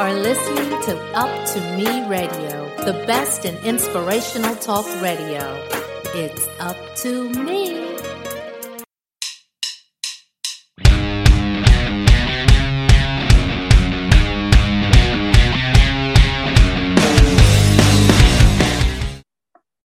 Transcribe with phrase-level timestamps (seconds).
[0.00, 5.62] are listening to Up to Me Radio, the best in inspirational talk radio.
[6.14, 7.86] It's up to me.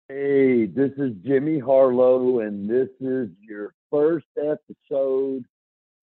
[0.07, 5.43] Hey, this is Jimmy Harlow, and this is your first episode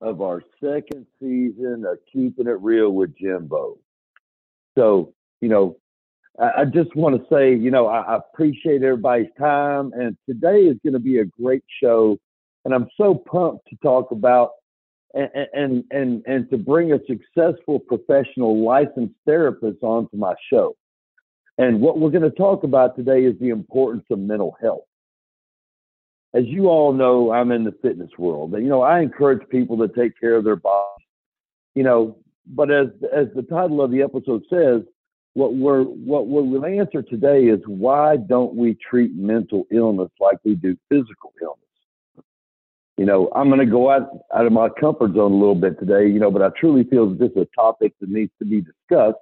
[0.03, 3.79] of our second season of Keeping It Real with Jimbo.
[4.77, 5.77] So, you know,
[6.39, 10.63] I, I just want to say, you know, I, I appreciate everybody's time, and today
[10.63, 12.19] is going to be a great show,
[12.65, 14.53] and I'm so pumped to talk about
[15.15, 20.75] and and and and to bring a successful professional licensed therapist onto my show.
[21.59, 24.85] And what we're going to talk about today is the importance of mental health.
[26.35, 28.55] As you all know, I'm in the fitness world.
[28.55, 31.07] and You know, I encourage people to take care of their bodies.
[31.75, 34.83] You know, but as as the title of the episode says,
[35.35, 40.55] what we're what we'll answer today is why don't we treat mental illness like we
[40.55, 41.59] do physical illness?
[42.99, 45.79] You know, I'm going to go out out of my comfort zone a little bit
[45.79, 46.07] today.
[46.07, 48.61] You know, but I truly feel that this is a topic that needs to be
[48.61, 49.19] discussed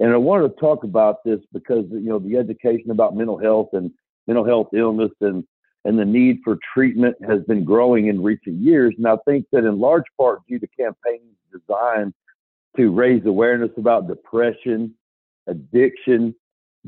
[0.00, 3.68] and I wanted to talk about this because you know the education about mental health
[3.72, 3.90] and
[4.26, 5.44] mental health illness and
[5.84, 8.94] and the need for treatment has been growing in recent years.
[8.96, 12.14] And I think that in large part due to campaigns designed
[12.76, 14.94] to raise awareness about depression,
[15.46, 16.34] addiction,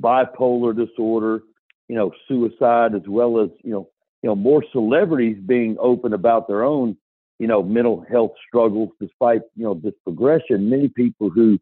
[0.00, 1.42] bipolar disorder,
[1.88, 3.88] you know, suicide, as well as you know,
[4.22, 6.96] you know, more celebrities being open about their own,
[7.38, 8.90] you know, mental health struggles.
[9.00, 11.58] Despite you know this progression, many people who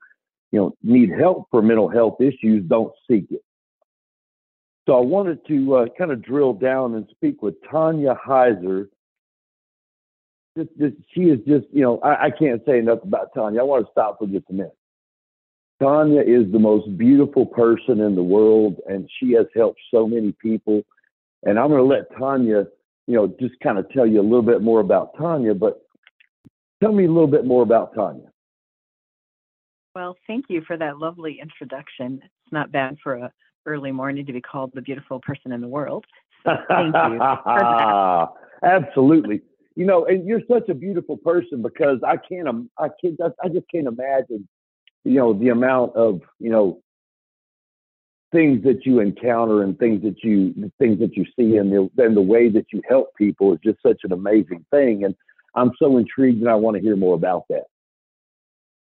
[0.55, 3.43] you know, need help for mental health issues don't seek it.
[4.87, 8.87] So I wanted to uh, kind of drill down and speak with Tanya Hiser.
[10.57, 13.61] This, this, she is just, you know, I, I can't say enough about Tanya.
[13.61, 14.77] I want to stop for just a minute.
[15.83, 20.33] Tanya is the most beautiful person in the world, and she has helped so many
[20.41, 20.83] people.
[21.43, 22.67] And I'm going to let Tanya,
[23.07, 25.55] you know, just kind of tell you a little bit more about Tanya.
[25.55, 25.83] But
[26.81, 28.31] tell me a little bit more about Tanya.
[29.97, 32.21] Well, thank you for that lovely introduction.
[32.23, 33.33] It's not bad for a
[33.67, 36.05] early morning to be called the beautiful person in the world.
[36.45, 37.21] So thank you.
[38.63, 39.43] Absolutely.
[39.77, 43.67] You know, and you're such a beautiful person because I can't, I can't, I just
[43.73, 44.49] can't imagine,
[45.05, 46.81] you know, the amount of, you know,
[48.31, 52.17] things that you encounter and things that you, things that you see and the, and
[52.17, 55.05] the way that you help people is just such an amazing thing.
[55.05, 55.15] And
[55.57, 57.65] I'm so intrigued and I want to hear more about that.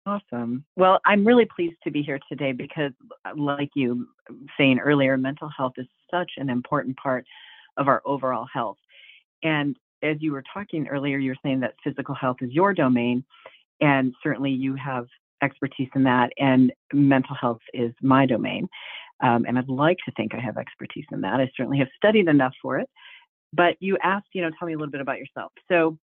[0.06, 0.65] Awesome.
[0.76, 2.93] Well, I'm really pleased to be here today because,
[3.26, 4.09] uh, like you
[4.56, 7.26] saying earlier, mental health is such an important part
[7.76, 8.78] of our overall health.
[9.43, 13.25] And as you were talking earlier, you were saying that physical health is your domain,
[13.81, 15.06] and certainly you have
[15.42, 18.69] expertise in that, and mental health is my domain.
[19.22, 21.41] Um, and I'd like to think I have expertise in that.
[21.41, 22.88] I certainly have studied enough for it.
[23.53, 25.53] But you asked, you know, tell me a little bit about yourself.
[25.69, 25.98] So,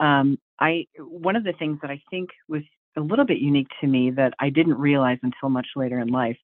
[0.00, 2.62] um, I one of the things that I think was
[2.96, 6.36] a little bit unique to me that I didn't realize until much later in life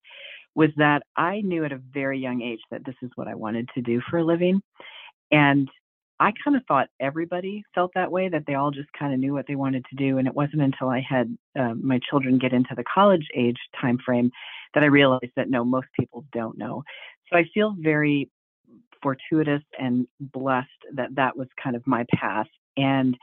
[0.55, 3.69] was that I knew at a very young age that this is what I wanted
[3.75, 4.61] to do for a living.
[5.31, 5.69] And
[6.21, 9.33] I kind of thought everybody felt that way, that they all just kind of knew
[9.33, 10.19] what they wanted to do.
[10.19, 13.99] And it wasn't until I had uh, my children get into the college age time
[14.05, 14.31] frame
[14.75, 16.83] that I realized that no, most people don't know.
[17.31, 18.29] So I feel very
[19.01, 22.49] fortuitous and blessed that that was kind of my path.
[22.77, 23.17] And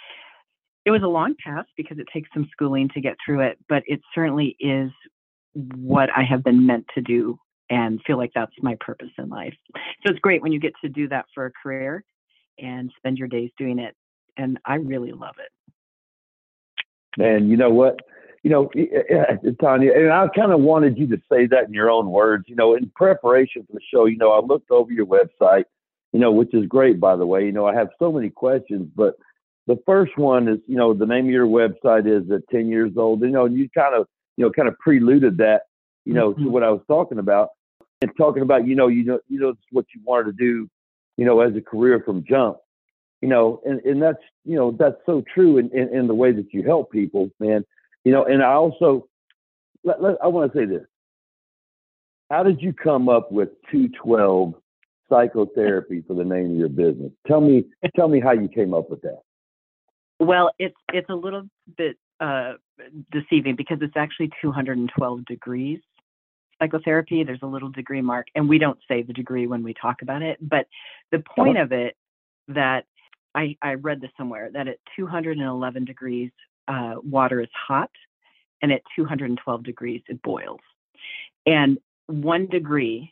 [0.85, 3.83] it was a long path because it takes some schooling to get through it, but
[3.87, 4.91] it certainly is
[5.53, 7.37] what I have been meant to do
[7.69, 9.55] and feel like that's my purpose in life.
[9.73, 12.03] So it's great when you get to do that for a career
[12.59, 13.95] and spend your days doing it.
[14.37, 17.21] And I really love it.
[17.21, 17.99] And you know what?
[18.43, 18.69] You know,
[19.59, 22.45] Tanya, and I kind of wanted you to say that in your own words.
[22.47, 25.63] You know, in preparation for the show, you know, I looked over your website,
[26.13, 27.45] you know, which is great, by the way.
[27.45, 29.15] You know, I have so many questions, but
[29.65, 32.91] the first one is, you know, the name of your website is at 10 years
[32.97, 33.21] old.
[33.21, 34.05] You know, and you kind of,
[34.37, 35.63] you know, kind of preluded that,
[36.03, 36.43] you know, mm-hmm.
[36.43, 37.49] to what I was talking about
[38.01, 40.69] and talking about, you know, you know, you know, what you wanted to do,
[41.17, 42.57] you know, as a career from jump,
[43.21, 46.31] you know, and, and that's, you know, that's so true in, in, in the way
[46.31, 47.65] that you help people, man,
[48.03, 49.07] you know, and I also,
[49.83, 50.85] let, let, I want to say this.
[52.29, 54.55] How did you come up with 212
[55.09, 57.11] psychotherapy for the name of your business?
[57.27, 57.65] Tell me,
[57.95, 59.21] tell me how you came up with that.
[60.19, 61.43] Well, it's it's a little
[61.77, 62.53] bit uh,
[63.11, 65.79] deceiving because it's actually 212 degrees
[66.59, 67.23] psychotherapy.
[67.23, 70.21] There's a little degree mark, and we don't say the degree when we talk about
[70.21, 70.37] it.
[70.41, 70.67] But
[71.11, 71.95] the point of it
[72.47, 72.85] that
[73.33, 76.31] I, I read this somewhere that at 211 degrees,
[76.67, 77.91] uh, water is hot,
[78.61, 80.61] and at 212 degrees, it boils.
[81.45, 83.11] And one degree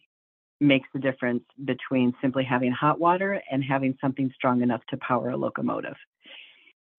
[0.60, 5.30] makes the difference between simply having hot water and having something strong enough to power
[5.30, 5.95] a locomotive.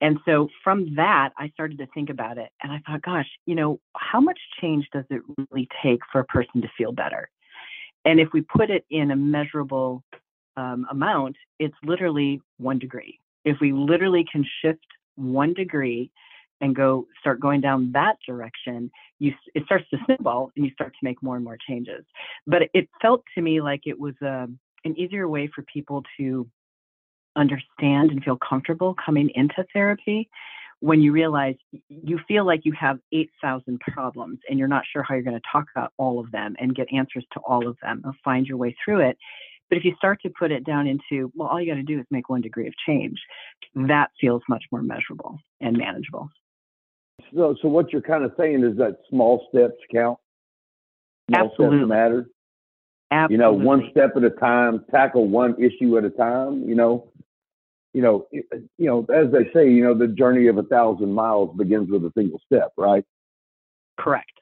[0.00, 3.55] And so from that, I started to think about it and I thought, gosh, you
[3.55, 7.31] know, how much change does it really take for a person to feel better?
[8.05, 10.02] And if we put it in a measurable
[10.56, 13.19] um, amount, it's literally one degree.
[13.44, 14.85] If we literally can shift
[15.17, 16.11] one degree
[16.61, 20.93] and go start going down that direction, you it starts to snowball and you start
[20.93, 22.05] to make more and more changes.
[22.46, 26.02] But it felt to me like it was a, um, an easier way for people
[26.19, 26.46] to
[27.36, 30.28] understand and feel comfortable coming into therapy
[30.81, 31.54] when you realize
[31.88, 35.48] you feel like you have 8,000 problems and you're not sure how you're going to
[35.50, 38.58] talk about all of them and get answers to all of them or find your
[38.58, 39.16] way through it.
[39.70, 41.98] But if you start to put it down into, well, all you got to do
[41.98, 43.19] is make one degree of change,
[43.75, 46.28] that feels much more measurable and manageable.
[47.34, 50.19] So, so what you're kind of saying is that small steps count.
[51.31, 51.78] Small Absolutely.
[51.78, 52.26] steps matter.
[53.10, 53.34] Absolutely.
[53.34, 56.69] You know, one step at a time, tackle one issue at a time.
[56.69, 57.08] You know,
[57.94, 58.43] you know, you
[58.79, 62.12] know, as they say, you know, the journey of a thousand miles begins with a
[62.17, 63.05] single step, right?
[63.99, 64.32] Correct.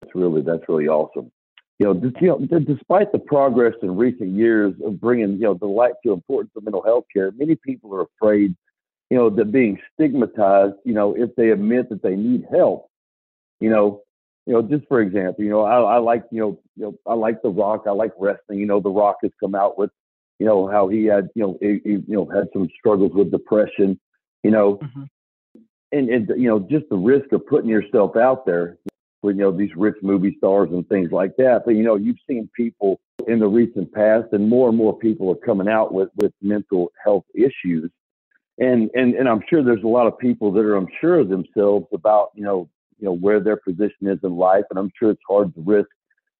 [0.00, 1.30] That's really that's really awesome.
[1.78, 5.66] You know, you know, despite the progress in recent years of bringing you know the
[5.66, 8.56] light to importance of mental health care, many people are afraid,
[9.10, 12.88] you know, that being stigmatized, you know, if they admit that they need help,
[13.60, 14.02] you know,
[14.46, 17.14] you know, just for example, you know, I, I like, you know, you know, I
[17.14, 18.60] like The Rock, I like wrestling.
[18.60, 19.90] You know, The Rock has come out with
[20.38, 23.30] you know how he had you know he, he you know had some struggles with
[23.30, 23.98] depression
[24.44, 24.76] you know?
[24.76, 25.02] Mm-hmm.
[25.90, 28.78] and and you know just the risk of putting yourself out there
[29.22, 31.62] with you know these rich movie stars and things like that.
[31.64, 35.30] But you know you've seen people in the recent past and more and more people
[35.30, 37.90] are coming out with with mental health issues.
[38.58, 41.86] And and and I'm sure there's a lot of people that are unsure of themselves
[41.92, 44.64] about you know you know where their position is in life.
[44.70, 45.88] And I'm sure it's hard to risk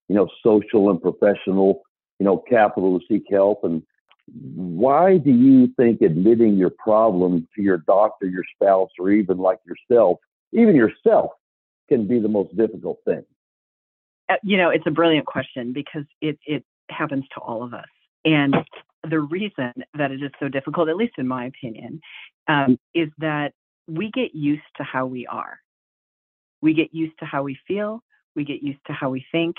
[0.08, 1.82] you know social and professional
[2.18, 3.64] you know, capital to seek help.
[3.64, 3.82] And
[4.26, 9.58] why do you think admitting your problem to your doctor, your spouse, or even like
[9.66, 10.18] yourself,
[10.52, 11.32] even yourself,
[11.88, 13.24] can be the most difficult thing?
[14.28, 17.84] Uh, you know, it's a brilliant question because it it happens to all of us.
[18.24, 18.54] And
[19.08, 22.00] the reason that it is so difficult, at least in my opinion,
[22.48, 23.52] um, is that
[23.86, 25.58] we get used to how we are.
[26.62, 28.02] We get used to how we feel
[28.34, 29.56] we get used to how we think.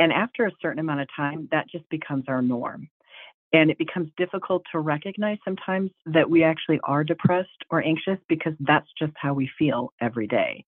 [0.00, 2.88] And after a certain amount of time, that just becomes our norm.
[3.52, 8.54] And it becomes difficult to recognize sometimes that we actually are depressed or anxious because
[8.60, 10.64] that's just how we feel every day.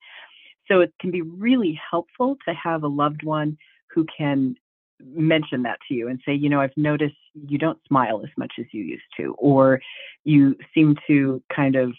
[0.69, 3.57] So it can be really helpful to have a loved one
[3.95, 4.57] who can
[5.01, 8.53] mention that to you and say, you know, I've noticed you don't smile as much
[8.59, 9.81] as you used to, or
[10.25, 11.93] you seem to kind of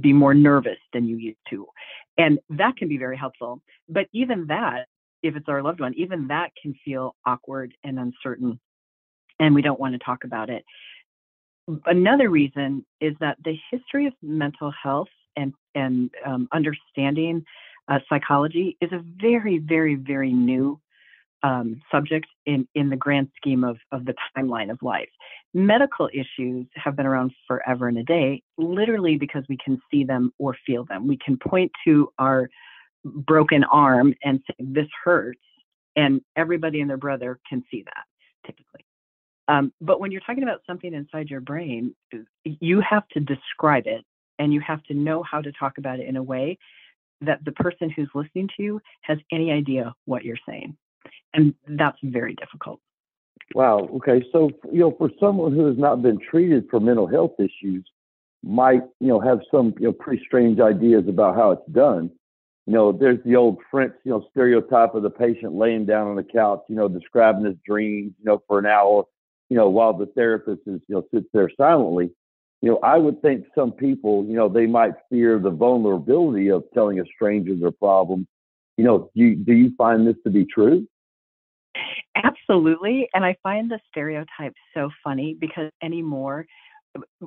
[0.00, 1.66] be more nervous than you used to.
[2.18, 3.60] And that can be very helpful.
[3.88, 4.86] But even that,
[5.22, 8.60] if it's our loved one, even that can feel awkward and uncertain,
[9.38, 10.64] and we don't want to talk about it.
[11.84, 17.44] Another reason is that the history of mental health and, and um, understanding
[17.88, 20.80] uh, psychology is a very, very, very new
[21.42, 25.08] um, subject in, in the grand scheme of, of the timeline of life.
[25.54, 30.32] Medical issues have been around forever and a day, literally because we can see them
[30.38, 31.06] or feel them.
[31.06, 32.48] We can point to our
[33.04, 35.40] broken arm and say, This hurts,
[35.94, 38.04] and everybody and their brother can see that
[38.44, 38.84] typically.
[39.48, 41.94] Um, but when you're talking about something inside your brain,
[42.44, 44.04] you have to describe it
[44.38, 46.58] and you have to know how to talk about it in a way
[47.20, 50.76] that the person who's listening to you has any idea what you're saying
[51.34, 52.80] and that's very difficult.
[53.54, 53.88] Wow.
[53.96, 54.24] Okay.
[54.32, 57.84] So, you know, for someone who has not been treated for mental health issues,
[58.42, 62.10] might you know have some you know pretty strange ideas about how it's done.
[62.66, 66.16] You know, there's the old French you know stereotype of the patient laying down on
[66.16, 69.04] the couch, you know, describing his dreams, you know, for an hour,
[69.48, 72.10] you know, while the therapist is you know sits there silently.
[72.62, 76.64] You know, I would think some people, you know, they might fear the vulnerability of
[76.72, 78.26] telling a stranger their problem.
[78.76, 80.86] You know, do you, do you find this to be true?
[82.16, 83.08] Absolutely.
[83.14, 86.46] And I find the stereotype so funny because anymore,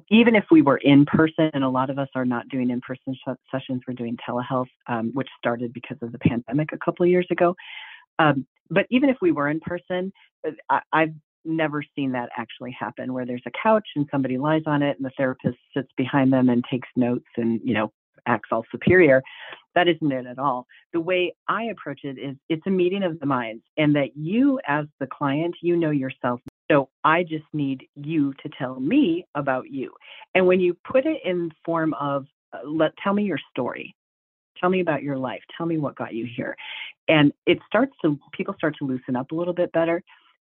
[0.09, 2.81] even if we were in person, and a lot of us are not doing in
[2.81, 7.03] person sh- sessions, we're doing telehealth, um, which started because of the pandemic a couple
[7.03, 7.55] of years ago.
[8.19, 10.11] Um, but even if we were in person,
[10.47, 11.13] uh, I- I've
[11.45, 15.05] never seen that actually happen where there's a couch and somebody lies on it and
[15.05, 17.91] the therapist sits behind them and takes notes and you know
[18.25, 19.21] acts all superior.
[19.75, 20.65] That isn't it at all.
[20.93, 24.59] The way I approach it is it's a meeting of the minds, and that you,
[24.67, 26.41] as the client, you know yourself.
[26.71, 29.91] So I just need you to tell me about you.
[30.35, 33.95] And when you put it in form of, uh, let tell me your story,
[34.59, 35.41] Tell me about your life.
[35.57, 36.55] Tell me what got you here.
[37.07, 40.03] And it starts to, people start to loosen up a little bit better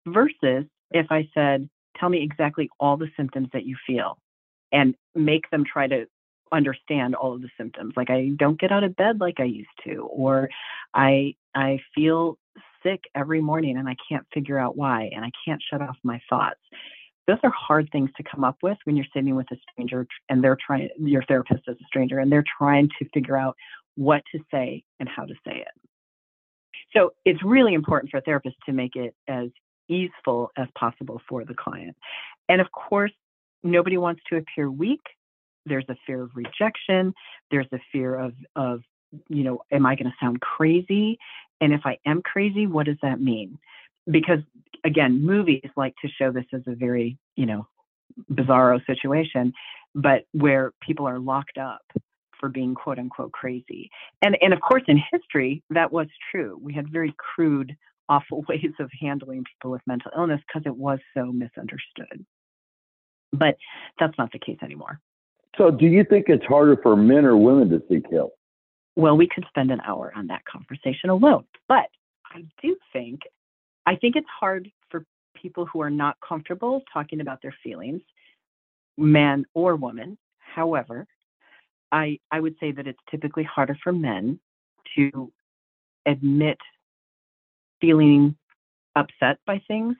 [0.07, 4.17] versus if I said, tell me exactly all the symptoms that you feel
[4.71, 6.05] and make them try to
[6.53, 7.93] understand all of the symptoms.
[7.97, 10.49] Like i don't get out of bed like i used to or
[10.93, 12.37] i i feel
[12.83, 16.21] sick every morning and i can't figure out why and i can't shut off my
[16.29, 16.59] thoughts.
[17.25, 20.43] Those are hard things to come up with when you're sitting with a stranger and
[20.43, 23.55] they're trying your therapist is a stranger and they're trying to figure out
[23.95, 25.89] what to say and how to say it.
[26.95, 29.49] So it's really important for a therapist to make it as
[29.89, 31.95] easeful as possible for the client.
[32.49, 33.11] And of course
[33.63, 35.01] nobody wants to appear weak
[35.65, 37.13] there's a fear of rejection
[37.51, 38.81] there's a fear of of
[39.29, 41.17] you know am i going to sound crazy?
[41.61, 43.57] And if i am crazy what does that mean?
[44.09, 44.39] Because
[44.83, 47.67] again movies like to show this as a very you know
[48.31, 49.53] bizarro situation
[49.95, 51.83] but where people are locked up
[52.39, 53.89] for being quote unquote crazy.
[54.21, 56.59] And and of course in history that was true.
[56.61, 57.75] We had very crude
[58.09, 62.25] awful ways of handling people with mental illness because it was so misunderstood.
[63.31, 63.55] But
[63.97, 64.99] that's not the case anymore
[65.57, 68.33] so, do you think it's harder for men or women to seek help?
[68.95, 71.45] Well, we could spend an hour on that conversation alone.
[71.67, 71.87] But
[72.25, 73.21] I do think,
[73.85, 75.05] I think it's hard for
[75.35, 78.01] people who are not comfortable talking about their feelings,
[78.97, 80.17] man or woman.
[80.37, 81.07] However,
[81.91, 84.39] I, I would say that it's typically harder for men
[84.95, 85.31] to
[86.05, 86.57] admit
[87.79, 88.35] feeling
[88.95, 89.95] upset by things.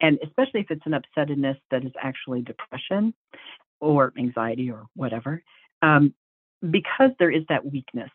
[0.00, 3.14] And especially if it's an upsetness that is actually depression
[3.80, 5.42] or anxiety or whatever,
[5.82, 6.12] um,
[6.70, 8.10] because there is that weakness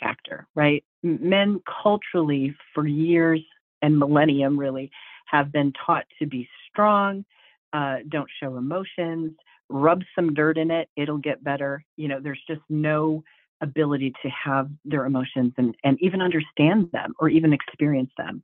[0.00, 0.84] factor, right?
[1.02, 3.40] Men culturally, for years
[3.82, 4.90] and millennium, really,
[5.26, 7.24] have been taught to be strong,
[7.72, 9.32] uh, don't show emotions,
[9.68, 11.84] rub some dirt in it, it'll get better.
[11.96, 13.22] You know, there's just no
[13.60, 18.42] ability to have their emotions and, and even understand them or even experience them.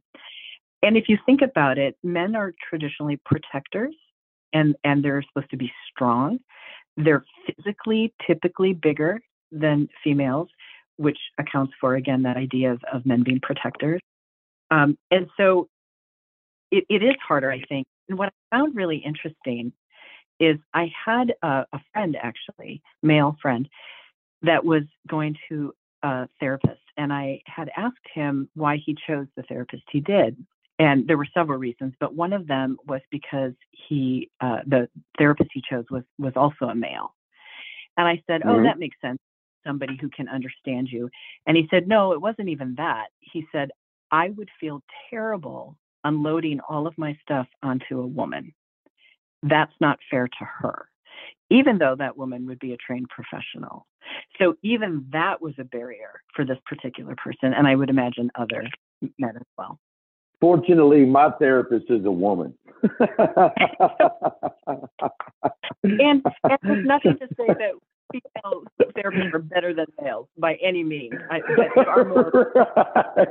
[0.82, 3.94] And if you think about it, men are traditionally protectors
[4.52, 6.38] and, and they're supposed to be strong.
[6.96, 9.20] They're physically typically bigger
[9.50, 10.48] than females,
[10.96, 14.00] which accounts for, again, that idea of, of men being protectors.
[14.70, 15.68] Um, and so
[16.70, 17.86] it, it is harder, I think.
[18.08, 19.72] And what I found really interesting
[20.40, 23.68] is I had a, a friend, actually, male friend,
[24.42, 25.72] that was going to
[26.02, 26.82] a therapist.
[26.96, 30.36] And I had asked him why he chose the therapist he did
[30.78, 34.88] and there were several reasons, but one of them was because he, uh, the
[35.18, 37.14] therapist he chose was was also a male,
[37.96, 38.64] and I said, "Oh, mm-hmm.
[38.64, 39.18] that makes sense.
[39.64, 41.10] Somebody who can understand you."
[41.46, 43.70] And he said, "No, it wasn't even that." He said,
[44.10, 48.52] "I would feel terrible unloading all of my stuff onto a woman.
[49.42, 50.88] That's not fair to her."
[51.50, 53.86] Even though that woman would be a trained professional.
[54.38, 58.64] So, even that was a barrier for this particular person, and I would imagine other
[59.18, 59.78] men as well.
[60.44, 62.52] Fortunately, my therapist is a woman.
[62.82, 63.00] and,
[65.82, 66.22] and
[66.62, 67.72] there's nothing to say that
[68.12, 71.14] female therapists are better than males by any means.
[71.30, 71.40] I,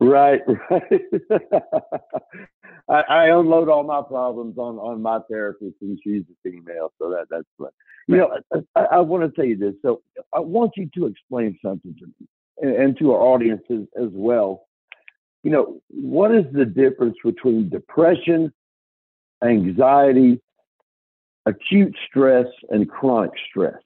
[0.00, 0.92] right, right.
[2.88, 7.10] I, I, unload all my problems on on my therapist, and she's a female, so
[7.10, 7.70] that that's fun.
[8.06, 8.38] You know,
[8.76, 9.74] I, I want to tell you this.
[9.82, 14.10] So I want you to explain something to me and, and to our audiences as
[14.12, 14.66] well
[15.46, 18.52] you know, what is the difference between depression,
[19.44, 20.40] anxiety,
[21.46, 23.80] acute stress, and chronic stress?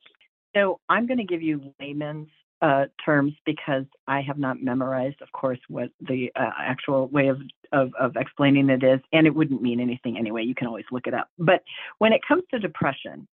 [0.56, 2.28] So I'm going to give you layman's
[2.62, 7.42] uh, terms because I have not memorized, of course, what the uh, actual way of,
[7.72, 10.44] of, of explaining it is, and it wouldn't mean anything anyway.
[10.44, 11.28] You can always look it up.
[11.38, 11.62] But
[11.98, 13.28] when it comes to depression,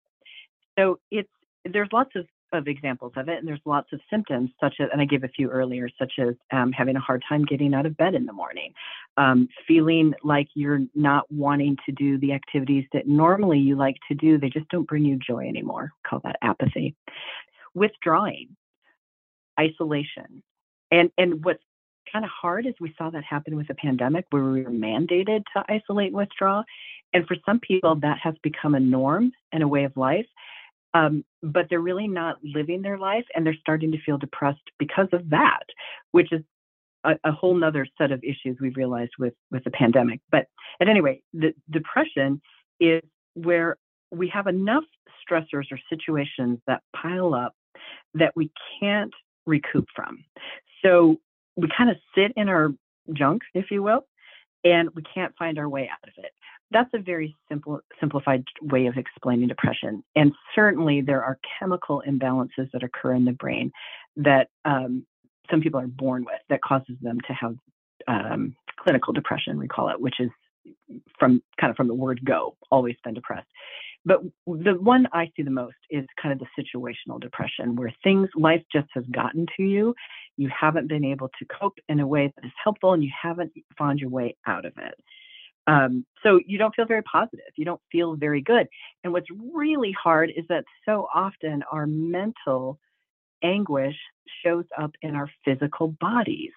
[0.77, 1.29] so it's
[1.63, 5.01] there's lots of of examples of it, and there's lots of symptoms, such as, and
[5.01, 7.97] I gave a few earlier, such as um, having a hard time getting out of
[7.97, 8.73] bed in the morning,
[9.17, 14.15] um, feeling like you're not wanting to do the activities that normally you like to
[14.15, 14.37] do.
[14.37, 15.91] They just don't bring you joy anymore.
[16.07, 16.95] Call that apathy.
[17.73, 18.55] Withdrawing,
[19.59, 20.43] isolation,
[20.91, 21.63] and and what's
[22.11, 25.43] kind of hard is we saw that happen with the pandemic, where we were mandated
[25.53, 26.63] to isolate and withdraw,
[27.13, 30.25] and for some people that has become a norm and a way of life
[30.93, 35.07] um, but they're really not living their life and they're starting to feel depressed because
[35.13, 35.63] of that,
[36.11, 36.41] which is
[37.03, 40.19] a, a whole nother set of issues we've realized with with the pandemic.
[40.31, 40.47] But
[40.79, 42.41] at any rate, the depression
[42.79, 43.01] is
[43.33, 43.77] where
[44.11, 44.83] we have enough
[45.29, 47.53] stressors or situations that pile up
[48.13, 49.13] that we can't
[49.45, 50.23] recoup from.
[50.83, 51.17] So
[51.55, 52.69] we kind of sit in our
[53.13, 54.05] junk, if you will,
[54.63, 56.31] and we can't find our way out of it.
[56.71, 60.03] That's a very simple, simplified way of explaining depression.
[60.15, 63.71] And certainly, there are chemical imbalances that occur in the brain
[64.17, 65.05] that um,
[65.49, 67.55] some people are born with that causes them to have
[68.07, 70.29] um, clinical depression, we call it, which is
[71.17, 73.47] from kind of from the word go, always been depressed.
[74.05, 78.29] But the one I see the most is kind of the situational depression, where things,
[78.35, 79.93] life just has gotten to you.
[80.37, 83.51] You haven't been able to cope in a way that is helpful, and you haven't
[83.77, 84.95] found your way out of it.
[85.67, 87.51] Um, so you don't feel very positive.
[87.57, 88.67] You don't feel very good.
[89.03, 92.79] And what's really hard is that so often our mental
[93.43, 93.95] anguish
[94.43, 96.51] shows up in our physical bodies.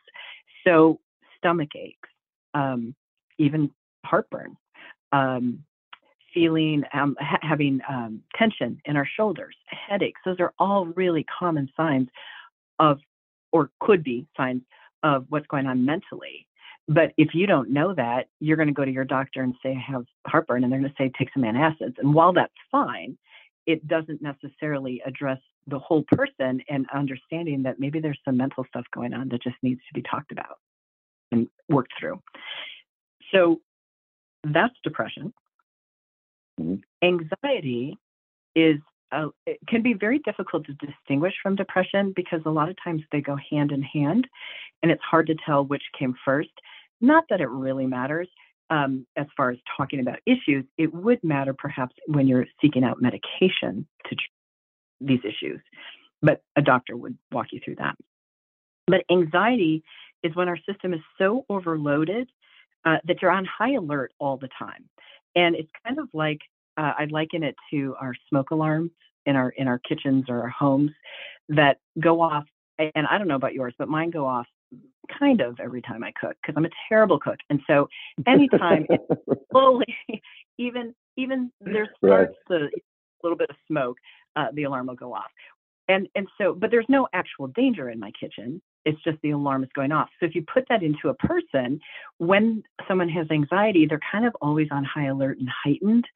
[0.67, 1.01] So
[1.37, 2.09] stomach aches,
[2.55, 2.95] um,
[3.39, 3.71] even
[4.05, 4.57] heartburn,
[5.13, 5.65] um,
[6.33, 10.21] feeling um, ha- having um, tension in our shoulders, headaches.
[10.25, 12.09] Those are all really common signs
[12.79, 13.01] of,
[13.53, 14.63] or could be signs
[15.03, 16.47] of what's going on mentally.
[16.91, 19.71] But if you don't know that, you're going to go to your doctor and say,
[19.71, 21.95] I have heartburn, and they're going to say, take some antacids.
[21.99, 23.17] And while that's fine,
[23.65, 28.85] it doesn't necessarily address the whole person and understanding that maybe there's some mental stuff
[28.93, 30.59] going on that just needs to be talked about
[31.31, 32.21] and worked through.
[33.33, 33.61] So
[34.43, 35.33] that's depression.
[36.61, 36.75] Mm-hmm.
[37.05, 37.97] Anxiety
[38.57, 38.79] is
[39.13, 43.03] uh, it can be very difficult to distinguish from depression because a lot of times
[43.13, 44.27] they go hand in hand,
[44.83, 46.51] and it's hard to tell which came first.
[47.01, 48.29] Not that it really matters
[48.71, 50.65] um, as far as talking about issues.
[50.79, 54.31] It would matter perhaps when you're seeking out medication to treat
[55.01, 55.61] these issues,
[56.23, 57.97] but a doctor would walk you through that.
[58.87, 59.83] But anxiety
[60.23, 62.29] is when our system is so overloaded
[62.85, 64.89] uh, that you're on high alert all the time.
[65.35, 66.41] And it's kind of like
[66.77, 68.91] uh, I liken it to our smoke alarms
[69.27, 70.91] in our in our kitchens or our homes
[71.51, 72.45] that go off.
[72.79, 74.47] And I don't know about yours, but mine go off
[75.19, 77.39] kind of every time I cook because I'm a terrible cook.
[77.49, 77.89] And so
[78.27, 79.05] anytime it's
[79.53, 79.87] slowly,
[80.59, 82.61] even even there starts right.
[82.73, 82.81] the
[83.23, 83.97] little bit of smoke,
[84.37, 85.31] uh, the alarm will go off.
[85.89, 89.63] And and so, but there's no actual danger in my kitchen it's just the alarm
[89.63, 90.09] is going off.
[90.19, 91.81] So if you put that into a person,
[92.19, 96.07] when someone has anxiety, they're kind of always on high alert and heightened,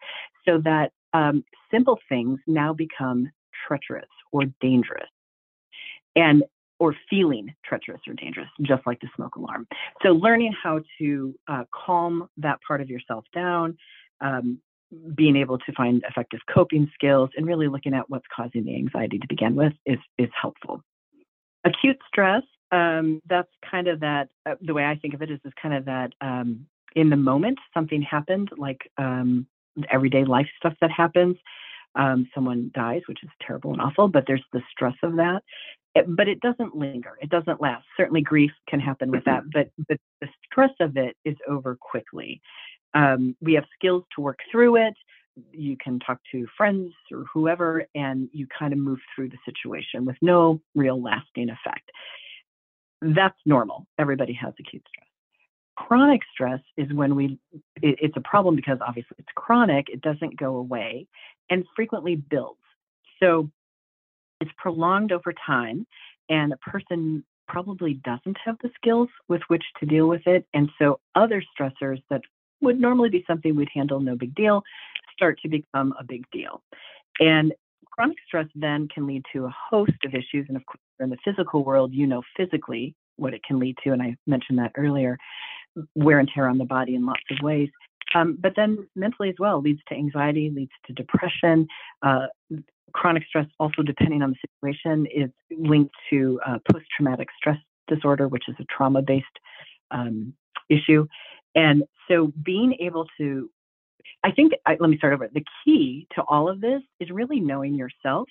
[0.46, 3.30] so that um, simple things now become
[3.66, 5.08] treacherous or dangerous,
[6.16, 6.42] and
[6.78, 9.66] or feeling treacherous or dangerous, just like the smoke alarm.
[10.02, 13.76] So learning how to uh, calm that part of yourself down.
[14.20, 14.58] Um,
[15.16, 19.18] being able to find effective coping skills and really looking at what's causing the anxiety
[19.18, 20.82] to begin with is, is helpful.
[21.64, 24.28] Acute stress um, that's kind of that.
[24.46, 27.16] Uh, the way I think of it is, is kind of that um, in the
[27.16, 29.46] moment something happened, like um,
[29.90, 31.36] everyday life stuff that happens.
[31.96, 35.42] Um, someone dies, which is terrible and awful, but there's the stress of that.
[35.94, 37.12] It, but it doesn't linger.
[37.20, 37.84] It doesn't last.
[37.96, 42.40] Certainly, grief can happen with that, but but the stress of it is over quickly.
[42.94, 44.94] Um, we have skills to work through it
[45.50, 50.04] you can talk to friends or whoever and you kind of move through the situation
[50.04, 51.90] with no real lasting effect
[53.04, 53.86] that's normal.
[53.98, 55.08] Everybody has acute stress.
[55.76, 57.38] Chronic stress is when we,
[57.82, 61.06] it, it's a problem because obviously it's chronic, it doesn't go away,
[61.50, 62.60] and frequently builds.
[63.20, 63.50] So
[64.40, 65.86] it's prolonged over time,
[66.28, 70.46] and a person probably doesn't have the skills with which to deal with it.
[70.54, 72.22] And so other stressors that
[72.60, 74.62] would normally be something we'd handle no big deal
[75.12, 76.62] start to become a big deal.
[77.20, 77.52] And
[77.90, 80.46] chronic stress then can lead to a host of issues.
[80.48, 83.92] And of course, in the physical world, you know physically what it can lead to.
[83.92, 85.18] And I mentioned that earlier
[85.94, 87.68] wear and tear on the body in lots of ways.
[88.14, 91.66] Um, but then mentally as well leads to anxiety, leads to depression.
[92.02, 92.26] Uh,
[92.92, 98.28] chronic stress, also depending on the situation, is linked to uh, post traumatic stress disorder,
[98.28, 99.26] which is a trauma based
[99.90, 100.32] um,
[100.68, 101.06] issue.
[101.56, 103.50] And so being able to
[104.22, 105.28] I think, I, let me start over.
[105.32, 108.28] The key to all of this is really knowing yourself,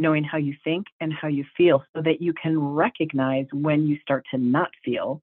[0.00, 3.98] knowing how you think and how you feel so that you can recognize when you
[4.00, 5.22] start to not feel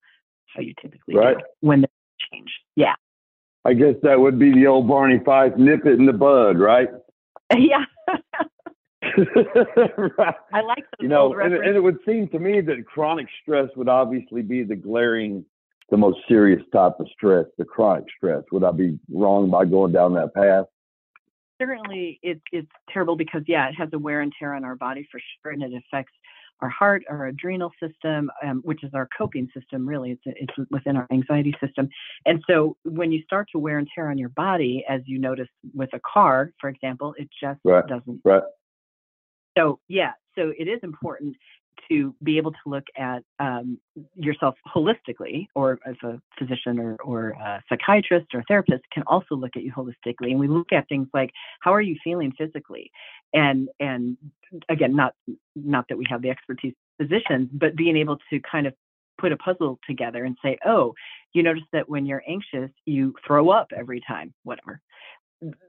[0.55, 1.37] how you typically right.
[1.37, 2.49] do when there's change.
[2.75, 2.95] Yeah.
[3.65, 6.89] I guess that would be the old Barney Fife nip it in the bud, right?
[7.57, 7.85] Yeah.
[10.17, 10.35] right.
[10.53, 13.69] I like those you know, and, and, it would seem to me that chronic stress
[13.77, 15.45] would obviously be the glaring
[15.89, 18.43] the most serious type of stress, the chronic stress.
[18.51, 20.65] Would I be wrong by going down that path?
[21.59, 25.07] Certainly, it's it's terrible because yeah, it has a wear and tear on our body
[25.11, 26.13] for sure, and it affects
[26.59, 29.87] our heart, our adrenal system, um, which is our coping system.
[29.87, 31.89] Really, it's it's within our anxiety system.
[32.25, 35.49] And so, when you start to wear and tear on your body, as you notice
[35.73, 37.87] with a car, for example, it just right.
[37.87, 38.21] doesn't.
[38.23, 38.43] Right.
[39.57, 41.35] So yeah, so it is important
[41.89, 43.79] to be able to look at um,
[44.15, 49.51] yourself holistically, or as a physician or, or a psychiatrist or therapist can also look
[49.55, 50.31] at you holistically.
[50.31, 52.91] And we look at things like how are you feeling physically,
[53.33, 54.17] and and
[54.69, 55.13] again, not
[55.55, 58.73] not that we have the expertise physicians, but being able to kind of
[59.19, 60.93] put a puzzle together and say, oh,
[61.33, 64.79] you notice that when you're anxious, you throw up every time, whatever.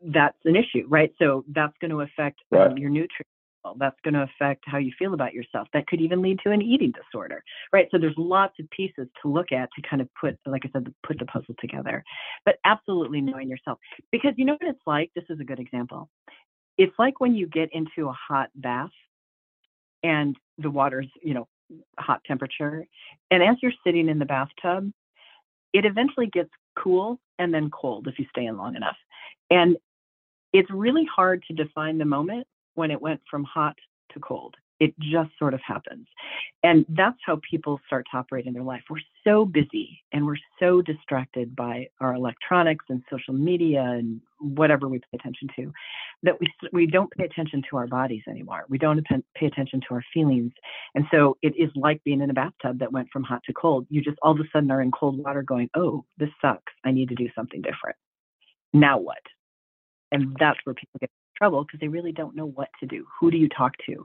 [0.02, 1.12] That's an issue, right?
[1.18, 2.70] So that's going to affect um, right.
[2.70, 3.30] um, your nutrients
[3.78, 5.68] that's going to affect how you feel about yourself.
[5.72, 7.42] That could even lead to an eating disorder,
[7.72, 7.88] right?
[7.90, 10.92] So there's lots of pieces to look at to kind of put, like I said,
[11.06, 12.02] put the puzzle together.
[12.44, 13.78] But absolutely knowing yourself,
[14.10, 15.10] because you know what it's like.
[15.14, 16.08] This is a good example.
[16.76, 18.90] It's like when you get into a hot bath,
[20.04, 21.48] and the water's, you know,
[21.98, 22.86] hot temperature,
[23.30, 24.90] and as you're sitting in the bathtub,
[25.72, 28.96] it eventually gets cool and then cold if you stay in long enough.
[29.50, 29.76] And
[30.52, 32.46] it's really hard to define the moment
[32.78, 33.76] when it went from hot
[34.12, 34.54] to cold.
[34.78, 36.06] It just sort of happens.
[36.62, 38.82] And that's how people start to operate in their life.
[38.88, 44.86] We're so busy and we're so distracted by our electronics and social media and whatever
[44.86, 45.72] we pay attention to
[46.22, 48.66] that we, we don't pay attention to our bodies anymore.
[48.68, 50.52] We don't pay attention to our feelings.
[50.94, 53.88] And so it is like being in a bathtub that went from hot to cold.
[53.90, 56.72] You just all of a sudden are in cold water going, oh, this sucks.
[56.84, 57.96] I need to do something different.
[58.72, 59.22] Now what?
[60.12, 63.06] And that's where people get trouble because they really don't know what to do.
[63.20, 64.04] Who do you talk to?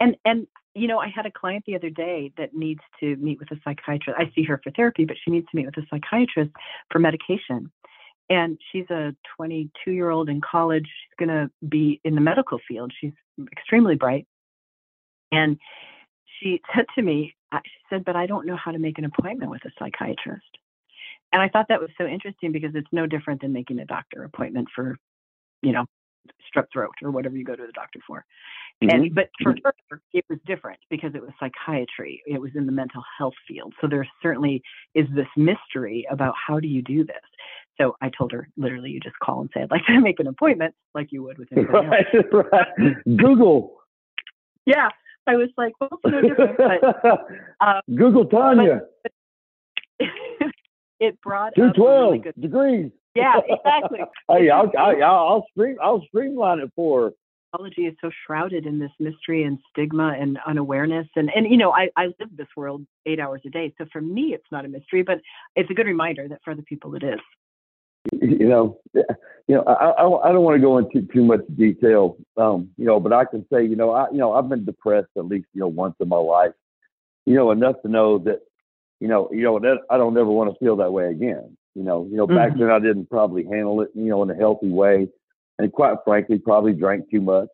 [0.00, 3.38] And and you know, I had a client the other day that needs to meet
[3.40, 4.18] with a psychiatrist.
[4.18, 6.52] I see her for therapy, but she needs to meet with a psychiatrist
[6.90, 7.70] for medication.
[8.28, 10.84] And she's a 22 year old in college.
[10.84, 12.92] She's going to be in the medical field.
[13.00, 13.12] She's
[13.50, 14.26] extremely bright.
[15.32, 15.58] And
[16.40, 19.04] she said to me, uh, she said, but I don't know how to make an
[19.04, 20.46] appointment with a psychiatrist.
[21.32, 24.24] And I thought that was so interesting because it's no different than making a doctor
[24.24, 24.96] appointment for,
[25.62, 25.86] you know,
[26.54, 28.24] strep throat or whatever you go to the doctor for.
[28.82, 28.96] Mm-hmm.
[28.96, 29.68] And but for mm-hmm.
[29.90, 32.22] her, it was different because it was psychiatry.
[32.26, 33.74] It was in the mental health field.
[33.80, 34.62] So there certainly
[34.94, 37.16] is this mystery about how do you do this.
[37.80, 40.26] So I told her literally, you just call and say, I'd like to make an
[40.26, 42.46] appointment, like you would with anybody right, else.
[42.52, 42.94] right.
[43.16, 43.76] Google.
[44.66, 44.88] Yeah,
[45.26, 46.56] I was like, well, it's no different.
[47.02, 47.26] But,
[47.66, 48.80] um, Google Tanya.
[49.02, 49.12] But,
[51.00, 52.92] it brought two twelve really degrees.
[53.14, 54.00] Yeah, exactly.
[54.30, 57.04] hey, I'll, I'll, I'll stream, I'll streamline it for.
[57.04, 57.10] Her.
[57.52, 61.72] Psychology is so shrouded in this mystery and stigma and unawareness, and and you know,
[61.72, 64.68] I I live this world eight hours a day, so for me, it's not a
[64.68, 65.20] mystery, but
[65.56, 67.18] it's a good reminder that for other people, it is.
[68.12, 69.04] You know, you
[69.48, 73.00] know, I I, I don't want to go into too much detail, um, you know,
[73.00, 75.60] but I can say, you know, I you know, I've been depressed at least you
[75.60, 76.52] know once in my life,
[77.26, 78.42] you know, enough to know that,
[79.00, 81.56] you know, you know that I don't ever want to feel that way again.
[81.74, 82.60] You know, you know, back mm-hmm.
[82.60, 85.08] then I didn't probably handle it, you know, in a healthy way,
[85.58, 87.48] and quite frankly, probably drank too much.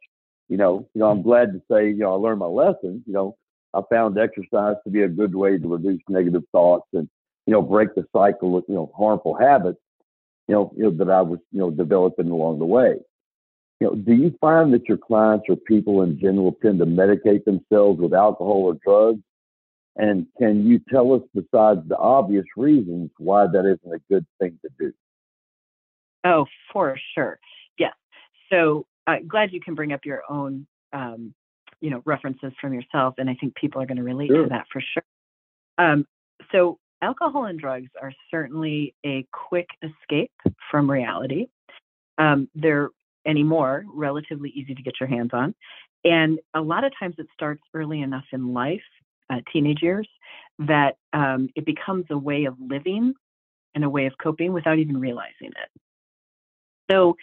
[0.48, 3.02] You know, you know, I'm glad to say, you know, I learned my lesson.
[3.06, 3.36] You know,
[3.74, 7.08] I found exercise to be a good way to reduce negative thoughts and,
[7.46, 9.78] you know, break the cycle of, you know, harmful habits,
[10.48, 12.94] you know, you know that I was, you know, developing along the way.
[13.80, 17.44] You know, do you find that your clients or people in general tend to medicate
[17.44, 19.22] themselves with alcohol or drugs
[19.96, 24.58] and can you tell us, besides the obvious reasons, why that isn't a good thing
[24.62, 24.92] to do?
[26.24, 27.38] Oh, for sure.
[27.78, 27.94] Yes.
[28.50, 31.34] So uh, glad you can bring up your own, um,
[31.80, 34.42] you know, references from yourself, and I think people are going to relate sure.
[34.42, 35.04] to that for sure.
[35.78, 36.06] Um,
[36.52, 40.32] so alcohol and drugs are certainly a quick escape
[40.70, 41.46] from reality.
[42.18, 42.90] Um, they're
[43.26, 45.54] anymore relatively easy to get your hands on,
[46.04, 48.80] and a lot of times it starts early enough in life
[49.30, 50.08] uh, teenage years
[50.58, 53.14] that um, it becomes a way of living
[53.74, 55.80] and a way of coping without even realizing it.
[56.90, 57.16] So,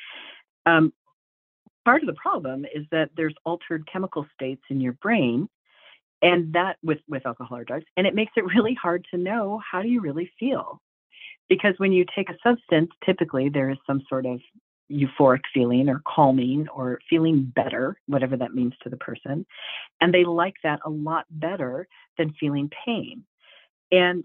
[0.65, 0.93] um,
[1.85, 5.49] part of the problem is that there's altered chemical states in your brain,
[6.21, 9.59] and that with with alcohol or drugs, and it makes it really hard to know
[9.69, 10.81] how do you really feel,
[11.49, 14.39] because when you take a substance, typically there is some sort of
[14.91, 19.45] euphoric feeling or calming or feeling better, whatever that means to the person.
[20.01, 23.23] And they like that a lot better than feeling pain.
[23.91, 24.23] And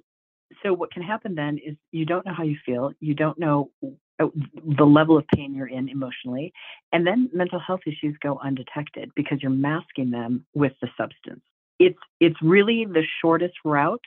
[0.62, 3.70] so what can happen then is you don't know how you feel, you don't know
[4.20, 4.26] uh,
[4.76, 6.52] the level of pain you're in emotionally,
[6.92, 11.42] and then mental health issues go undetected because you're masking them with the substance.
[11.78, 14.02] It's it's really the shortest route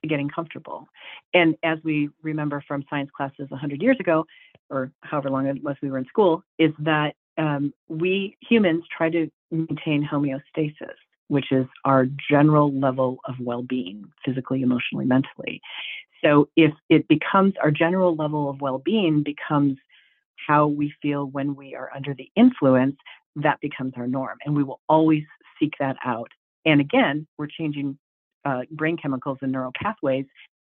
[0.00, 0.86] to getting comfortable.
[1.34, 4.26] And as we remember from science classes 100 years ago,
[4.70, 9.30] or however long unless we were in school, is that um, we humans try to
[9.50, 10.94] maintain homeostasis,
[11.28, 15.60] which is our general level of well being, physically, emotionally, mentally.
[16.24, 19.78] So if it becomes our general level of well being becomes
[20.46, 22.96] how we feel when we are under the influence,
[23.36, 24.38] that becomes our norm.
[24.44, 25.24] And we will always
[25.58, 26.28] seek that out
[26.64, 27.98] And again, we're changing
[28.44, 30.26] uh, brain chemicals and neural pathways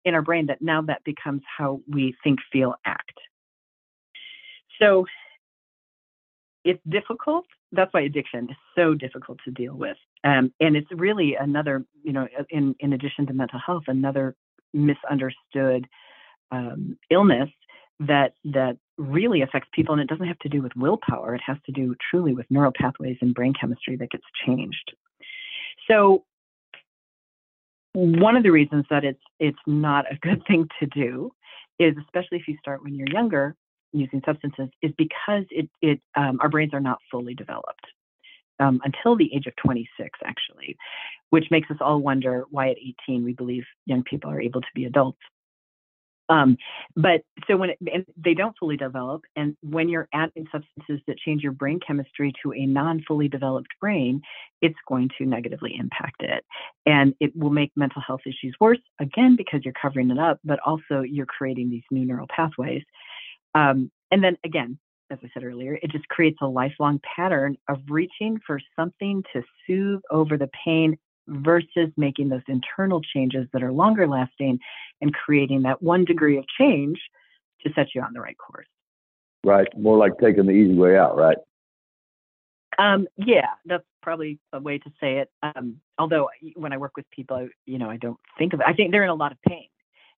[0.05, 3.19] in our brain that now that becomes how we think, feel, act.
[4.81, 5.05] So
[6.63, 7.45] it's difficult.
[7.71, 9.97] That's why addiction is so difficult to deal with.
[10.23, 14.35] Um, and it's really another, you know, in, in addition to mental health, another
[14.73, 15.87] misunderstood
[16.51, 17.49] um, illness
[17.99, 21.57] that that really affects people and it doesn't have to do with willpower it has
[21.65, 24.93] to do truly with neural pathways and brain chemistry that gets changed
[25.89, 26.23] so
[27.93, 31.31] one of the reasons that it's it's not a good thing to do
[31.79, 33.55] is especially if you start when you're younger
[33.93, 37.85] using substances is because it it um, our brains are not fully developed
[38.59, 40.77] um, until the age of 26 actually
[41.29, 42.77] which makes us all wonder why at
[43.07, 45.19] 18 we believe young people are able to be adults
[46.31, 46.57] um,
[46.95, 51.43] but so when it, they don't fully develop, and when you're adding substances that change
[51.43, 54.21] your brain chemistry to a non fully developed brain,
[54.61, 56.45] it's going to negatively impact it.
[56.85, 60.59] And it will make mental health issues worse, again, because you're covering it up, but
[60.65, 62.83] also you're creating these new neural pathways.
[63.55, 64.77] Um, and then again,
[65.09, 69.43] as I said earlier, it just creates a lifelong pattern of reaching for something to
[69.67, 74.59] soothe over the pain versus making those internal changes that are longer lasting
[75.01, 76.97] and creating that one degree of change
[77.65, 78.67] to set you on the right course.
[79.43, 79.67] Right.
[79.77, 81.37] More like taking the easy way out, right?
[82.79, 85.29] Um, yeah, that's probably a way to say it.
[85.43, 88.65] Um, although when I work with people, I, you know, I don't think of it.
[88.67, 89.67] I think they're in a lot of pain,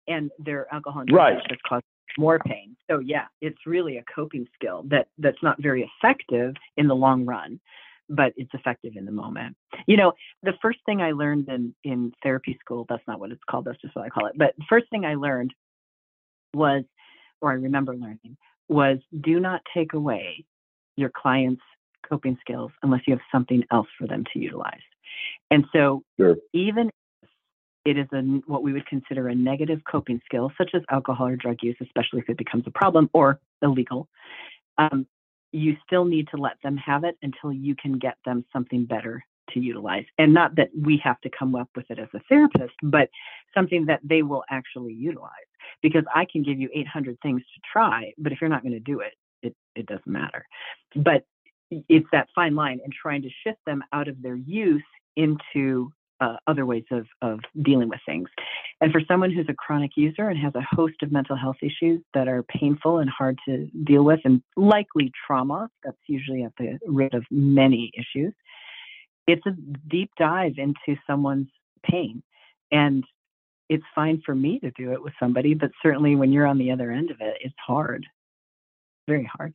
[0.08, 1.38] and their alcohol and right.
[1.50, 1.82] just cause
[2.18, 2.76] more pain.
[2.90, 7.26] So yeah, it's really a coping skill that that's not very effective in the long
[7.26, 7.60] run
[8.10, 9.56] but it's effective in the moment.
[9.88, 10.12] You know,
[10.44, 13.82] the first thing I learned in in therapy school, that's not what it's called, that's
[13.82, 14.34] just what I call it.
[14.38, 15.54] But the first thing I learned
[16.54, 16.84] was
[17.42, 18.38] or I remember learning
[18.70, 20.46] was do not take away
[20.96, 21.62] your client's
[22.08, 24.82] coping skills unless you have something else for them to utilize.
[25.52, 26.38] And so sure.
[26.54, 26.90] even
[27.86, 31.36] it is a, what we would consider a negative coping skill, such as alcohol or
[31.36, 34.08] drug use, especially if it becomes a problem or illegal,
[34.78, 35.06] um,
[35.52, 39.24] you still need to let them have it until you can get them something better
[39.52, 40.06] to utilize.
[40.18, 43.10] And not that we have to come up with it as a therapist, but
[43.54, 45.30] something that they will actually utilize.
[45.82, 48.80] Because I can give you 800 things to try, but if you're not going to
[48.80, 50.46] do it, it, it doesn't matter.
[50.96, 51.26] But
[51.70, 54.84] it's that fine line and trying to shift them out of their use
[55.16, 55.92] into
[56.24, 58.30] uh, other ways of, of dealing with things.
[58.80, 62.02] And for someone who's a chronic user and has a host of mental health issues
[62.14, 66.80] that are painful and hard to deal with, and likely trauma, that's usually at the
[66.88, 68.34] root of many issues,
[69.28, 69.52] it's a
[69.90, 71.50] deep dive into someone's
[71.84, 72.24] pain.
[72.72, 73.04] And
[73.70, 76.72] it's fine for me to do it with somebody, but certainly when you're on the
[76.72, 78.06] other end of it, it's hard,
[79.08, 79.54] very hard.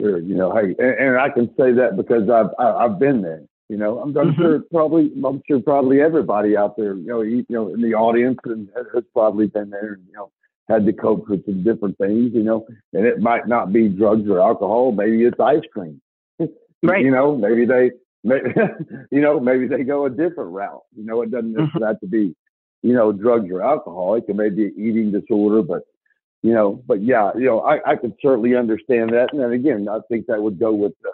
[0.00, 3.42] Sure, you know, hey, and, and I can say that because I've I've been there.
[3.68, 4.40] You know, I'm, I'm mm-hmm.
[4.40, 7.94] sure probably I'm sure probably everybody out there, you know, you, you know, in the
[7.94, 10.30] audience and has probably been there and you know
[10.68, 14.28] had to cope with some different things, you know, and it might not be drugs
[14.28, 16.00] or alcohol, maybe it's ice cream.
[16.80, 17.04] Right.
[17.04, 17.90] you know, maybe they,
[18.22, 18.50] maybe,
[19.10, 20.84] you know, maybe they go a different route.
[20.96, 21.82] You know, it doesn't mm-hmm.
[21.82, 22.36] have to be,
[22.82, 24.14] you know, drugs or alcohol.
[24.14, 25.82] It can maybe an eating disorder, but
[26.42, 29.32] you know, but yeah, you know, I, I can certainly understand that.
[29.32, 31.10] And then again, I think that would go with the,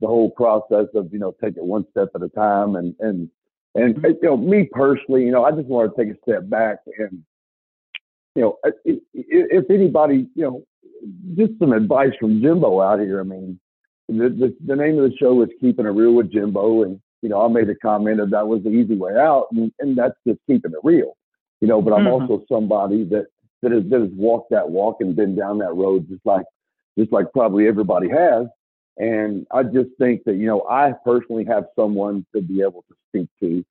[0.00, 3.30] the whole process of you know take it one step at a time and and
[3.74, 4.06] and mm-hmm.
[4.06, 7.22] you know me personally you know I just want to take a step back and
[8.34, 10.62] you know if, if anybody you know
[11.36, 13.58] just some advice from Jimbo out here I mean
[14.08, 17.28] the, the the name of the show is keeping it real with Jimbo and you
[17.28, 20.14] know I made a comment that that was the easy way out and, and that's
[20.26, 21.16] just keeping it real
[21.60, 22.30] you know but I'm mm-hmm.
[22.30, 23.26] also somebody that
[23.62, 26.44] that has that has walked that walk and been down that road just like
[26.98, 28.46] just like probably everybody has
[28.98, 32.94] and I just think that, you know, I personally have someone to be able to
[33.08, 33.64] speak to.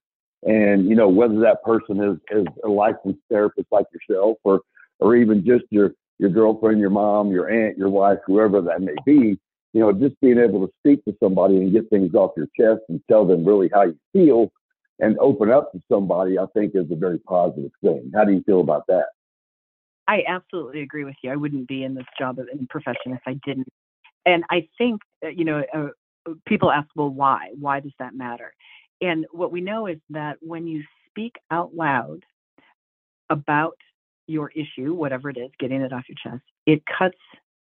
[0.44, 4.62] And, you know, whether that person is, is a licensed therapist like yourself or,
[5.00, 8.94] or even just your, your girlfriend, your mom, your aunt, your wife, whoever that may
[9.06, 9.40] be,
[9.74, 12.84] you know, just being able to speak to somebody and get things off your chest
[12.90, 14.52] and tell them really how you feel
[15.00, 18.12] and open up to somebody, I think is a very positive thing.
[18.14, 19.08] How do you feel about that?
[20.08, 21.32] I absolutely agree with you.
[21.32, 23.68] I wouldn't be in this job in profession if I didn't
[24.26, 25.88] and I think, you know, uh,
[26.30, 27.52] uh, people ask, well, why?
[27.60, 28.54] Why does that matter?
[29.02, 32.26] And what we know is that when you speak out loud
[33.30, 33.78] about
[34.28, 37.18] your issue, whatever it is, getting it off your chest, it cuts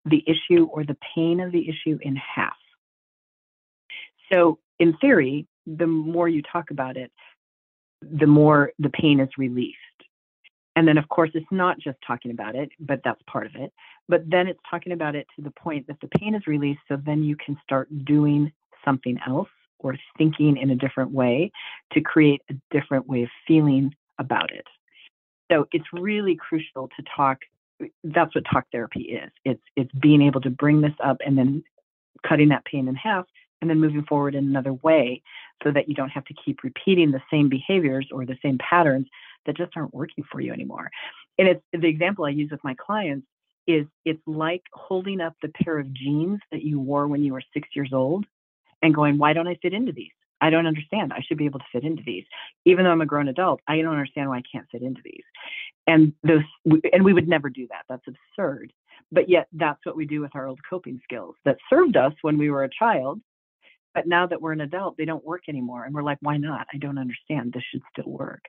[0.05, 2.53] the issue or the pain of the issue in half.
[4.31, 7.12] So, in theory, the more you talk about it,
[8.01, 9.77] the more the pain is released.
[10.75, 13.73] And then, of course, it's not just talking about it, but that's part of it.
[14.09, 16.81] But then it's talking about it to the point that the pain is released.
[16.89, 18.51] So then you can start doing
[18.85, 21.51] something else or thinking in a different way
[21.93, 24.67] to create a different way of feeling about it.
[25.51, 27.39] So it's really crucial to talk.
[28.05, 29.31] That's what talk therapy is.
[29.45, 31.65] It's it's being able to bring this up and then
[32.27, 33.27] cutting that pain in half
[33.61, 35.23] and then moving forward in another way
[35.63, 39.07] so that you don't have to keep repeating the same behaviors or the same patterns
[39.46, 40.90] that just aren't working for you anymore.
[41.38, 43.26] And it's the example I use with my clients
[43.66, 47.42] is it's like holding up the pair of jeans that you wore when you were
[47.55, 48.24] six years old
[48.83, 50.11] and going, why don't I fit into these?
[50.40, 51.12] I don't understand.
[51.12, 52.24] I should be able to fit into these.
[52.64, 55.22] Even though I'm a grown adult, I don't understand why I can't fit into these.
[55.87, 56.42] And those,
[56.92, 57.85] and we would never do that.
[57.88, 58.72] That's absurd.
[59.12, 62.38] But yet, that's what we do with our old coping skills that served us when
[62.38, 63.20] we were a child.
[63.94, 65.85] But now that we're an adult, they don't work anymore.
[65.85, 66.66] And we're like, why not?
[66.74, 67.52] I don't understand.
[67.52, 68.42] This should still work.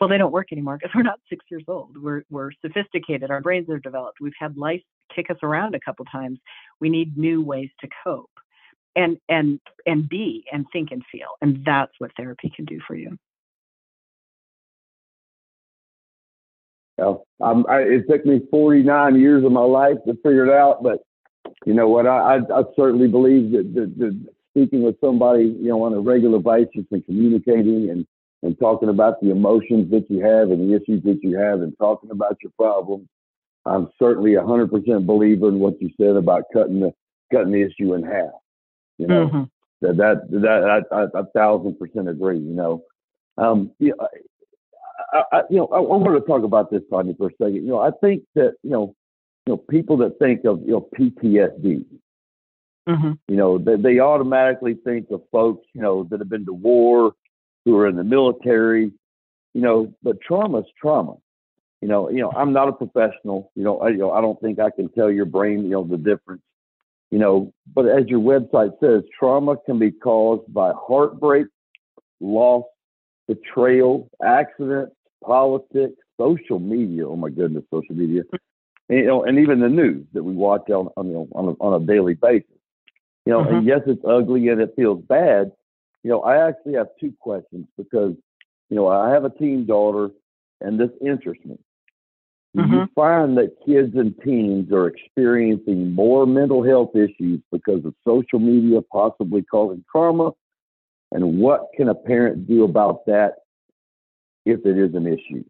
[0.00, 2.00] Well, they don't work anymore because we're not six years old.
[2.00, 3.30] We're we're sophisticated.
[3.30, 4.18] Our brains are developed.
[4.20, 4.82] We've had life
[5.14, 6.38] kick us around a couple times.
[6.80, 8.30] We need new ways to cope,
[8.94, 11.28] and and and be and think and feel.
[11.40, 13.18] And that's what therapy can do for you.
[16.96, 20.98] Well, I, it took me 49 years of my life to figure it out, but
[21.64, 22.08] you know what?
[22.08, 26.00] I, I, I certainly believe that, that, that speaking with somebody, you know, on a
[26.00, 28.04] regular basis and communicating and
[28.42, 31.76] and talking about the emotions that you have and the issues that you have and
[31.78, 33.08] talking about your problems.
[33.66, 36.92] I'm certainly a hundred percent believer in what you said about cutting the
[37.32, 38.30] cutting the issue in half.
[38.98, 39.42] You know mm-hmm.
[39.82, 42.38] that that that I, I, a thousand percent agree.
[42.38, 42.82] You know,
[43.36, 43.92] um, yeah,
[45.12, 47.56] I, I, you know, I, I want to talk about this, Tanya, for a second.
[47.56, 48.94] You know, I think that you know,
[49.46, 51.84] you know, people that think of you know PTSD,
[52.88, 53.12] mm-hmm.
[53.26, 57.12] you know, they, they automatically think of folks you know that have been to war
[57.64, 58.92] who are in the military,
[59.54, 61.14] you know, but trauma is trauma.
[61.80, 63.52] You know, you know, I'm not a professional.
[63.54, 65.84] You know, I, you know, I don't think I can tell your brain, you know,
[65.84, 66.42] the difference.
[67.10, 71.46] You know, but as your website says, trauma can be caused by heartbreak,
[72.20, 72.64] loss,
[73.28, 74.94] betrayal, accidents,
[75.24, 77.08] politics, social media.
[77.08, 78.22] Oh my goodness, social media,
[78.88, 81.48] and, you know, and even the news that we watch on on, you know, on,
[81.48, 82.50] a, on a daily basis.
[83.24, 83.54] You know, mm-hmm.
[83.56, 85.52] and yes, it's ugly and it feels bad,
[86.02, 88.14] you know, I actually have two questions because,
[88.70, 90.10] you know, I have a teen daughter
[90.60, 91.58] and this interests me.
[92.54, 92.74] Do mm-hmm.
[92.74, 98.38] you find that kids and teens are experiencing more mental health issues because of social
[98.38, 100.30] media possibly causing trauma?
[101.12, 103.34] And what can a parent do about that
[104.44, 105.44] if it is an issue?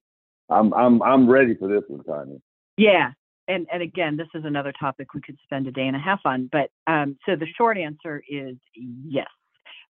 [0.50, 2.38] I'm I'm I'm ready for this one, Tanya.
[2.76, 3.12] Yeah.
[3.46, 6.20] And and again, this is another topic we could spend a day and a half
[6.24, 6.48] on.
[6.50, 9.28] But um, so the short answer is yes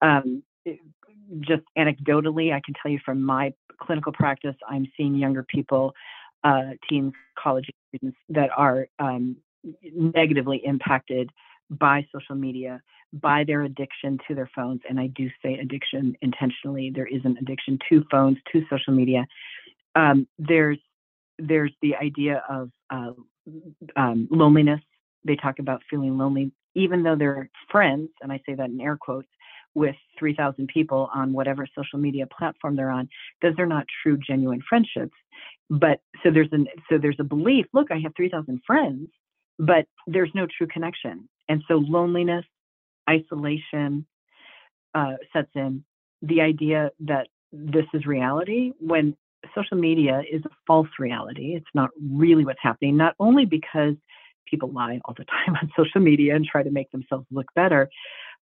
[0.02, 0.44] um,
[1.40, 5.94] just anecdotally, I can tell you from my clinical practice, I'm seeing younger people,
[6.44, 9.38] uh, teens, college students that are um,
[9.84, 11.30] negatively impacted
[11.70, 12.82] by social media,
[13.14, 14.82] by their addiction to their phones.
[14.90, 16.92] And I do say addiction intentionally.
[16.94, 19.26] There is an addiction to phones, to social media.
[19.96, 20.80] Um, there's
[21.40, 23.14] there's the idea of uh,
[23.96, 24.82] um, loneliness.
[25.26, 28.98] They talk about feeling lonely, even though they're friends, and I say that in air
[28.98, 29.28] quotes
[29.74, 33.08] with 3,000 people on whatever social media platform they're on,
[33.42, 35.16] those are not true, genuine friendships.
[35.70, 37.66] But so there's an so there's a belief.
[37.74, 39.08] Look, I have 3,000 friends,
[39.58, 42.46] but there's no true connection, and so loneliness,
[43.10, 44.06] isolation
[44.94, 45.84] uh, sets in.
[46.22, 49.16] The idea that this is reality when
[49.56, 51.56] social media is a false reality.
[51.56, 52.98] It's not really what's happening.
[52.98, 53.96] Not only because
[54.48, 57.90] people lie all the time on social media and try to make themselves look better,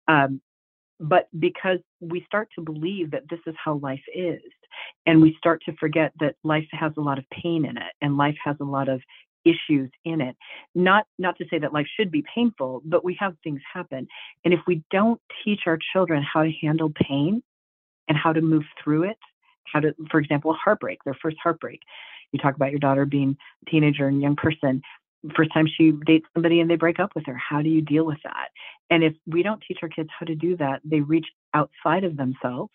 [0.07, 0.41] um,
[0.99, 4.41] but because we start to believe that this is how life is
[5.05, 8.17] and we start to forget that life has a lot of pain in it and
[8.17, 9.01] life has a lot of
[9.45, 10.35] issues in it
[10.75, 14.07] not not to say that life should be painful but we have things happen.
[14.43, 17.41] And if we don't teach our children how to handle pain
[18.09, 19.17] and how to move through it
[19.71, 21.81] how to for example heartbreak their first heartbreak.
[22.31, 24.81] You talk about your daughter being a teenager and young person
[25.35, 28.05] first time she dates somebody and they break up with her how do you deal
[28.05, 28.49] with that?
[28.89, 32.17] And if we don't teach our kids how to do that they reach outside of
[32.17, 32.71] themselves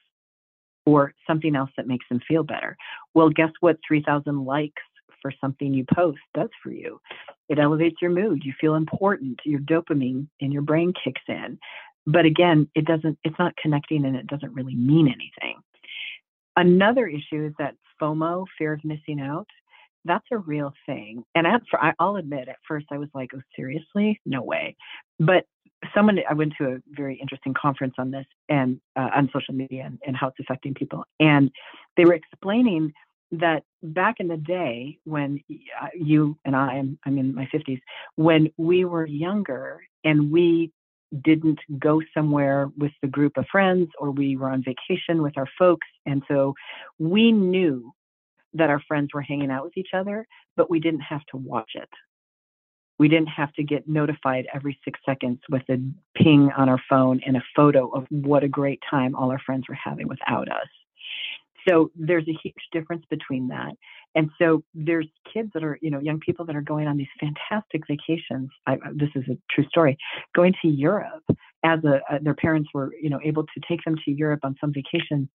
[0.84, 2.76] for something else that makes them feel better.
[3.14, 4.82] Well guess what 3000 likes
[5.20, 7.00] for something you post does for you?
[7.48, 11.58] It elevates your mood you feel important your dopamine in your brain kicks in.
[12.06, 15.60] But again it doesn't it's not connecting and it doesn't really mean anything.
[16.56, 19.46] Another issue is that fomo fear of missing out
[20.04, 21.24] that's a real thing.
[21.34, 21.62] And at,
[21.98, 24.20] I'll admit, at first I was like, oh, seriously?
[24.26, 24.76] No way.
[25.18, 25.44] But
[25.94, 29.84] someone, I went to a very interesting conference on this and uh, on social media
[29.84, 31.04] and, and how it's affecting people.
[31.20, 31.50] And
[31.96, 32.92] they were explaining
[33.32, 35.42] that back in the day when
[35.80, 37.80] uh, you and I, I'm, I'm in my 50s,
[38.16, 40.72] when we were younger and we
[41.22, 45.48] didn't go somewhere with the group of friends or we were on vacation with our
[45.58, 45.86] folks.
[46.06, 46.54] And so
[46.98, 47.92] we knew
[48.54, 50.26] that our friends were hanging out with each other,
[50.56, 51.88] but we didn't have to watch it.
[52.98, 55.78] We didn't have to get notified every six seconds with a
[56.14, 59.64] ping on our phone and a photo of what a great time all our friends
[59.68, 60.68] were having without us.
[61.68, 63.72] So there's a huge difference between that.
[64.14, 67.08] And so there's kids that are, you know, young people that are going on these
[67.18, 68.50] fantastic vacations.
[68.66, 69.96] I, this is a true story.
[70.34, 71.24] Going to Europe
[71.64, 74.56] as a, a their parents were, you know, able to take them to Europe on
[74.60, 75.28] some vacation,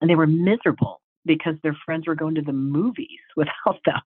[0.00, 4.00] and they were miserable because their friends were going to the movies without them,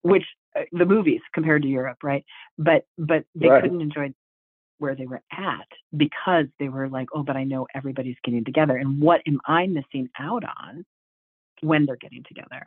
[0.00, 0.24] which
[0.58, 2.24] uh, the movies compared to Europe, right?
[2.56, 3.62] But but they right.
[3.62, 4.14] couldn't enjoy
[4.78, 8.76] where they were at because they were like, oh, but I know everybody's getting together.
[8.76, 10.84] And what am I missing out on
[11.60, 12.62] when they're getting together?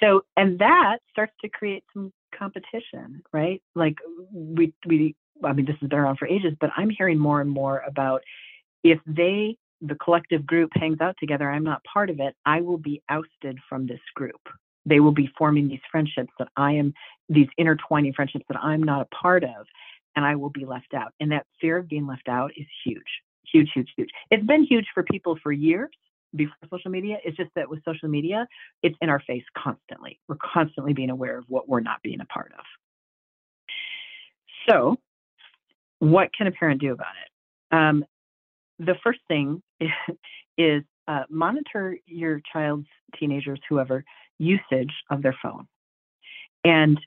[0.00, 3.62] So, and that starts to create some competition, right?
[3.74, 3.96] Like
[4.32, 7.50] we, we, I mean, this has been around for ages, but I'm hearing more and
[7.50, 8.22] more about
[8.84, 12.78] if they, the collective group hangs out together, I'm not part of it, I will
[12.78, 14.40] be ousted from this group.
[14.86, 16.94] They will be forming these friendships that I am,
[17.28, 19.66] these intertwining friendships that I'm not a part of
[20.16, 21.12] and I will be left out.
[21.20, 23.22] And that fear of being left out is huge,
[23.52, 24.08] huge, huge, huge.
[24.30, 25.90] It's been huge for people for years
[26.34, 27.18] before social media.
[27.24, 28.46] It's just that with social media,
[28.82, 30.18] it's in our face constantly.
[30.28, 32.64] We're constantly being aware of what we're not being a part of.
[34.68, 34.96] So,
[36.00, 37.76] what can a parent do about it?
[37.76, 38.04] Um,
[38.78, 39.62] the first thing
[40.58, 42.86] is, uh, monitor your child's,
[43.18, 44.04] teenagers, whoever,
[44.38, 45.66] usage of their phone.
[46.64, 47.00] And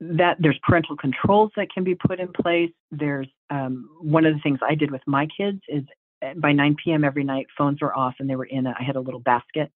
[0.00, 2.70] that there's parental controls that can be put in place.
[2.90, 5.82] There's um, one of the things I did with my kids is
[6.22, 7.04] eh, by 9 p.m.
[7.04, 9.72] every night, phones were off and they were in a, I had a little basket.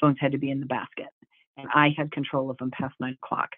[0.00, 1.08] Phones had to be in the basket.
[1.56, 3.50] And I had control of them past nine o'clock.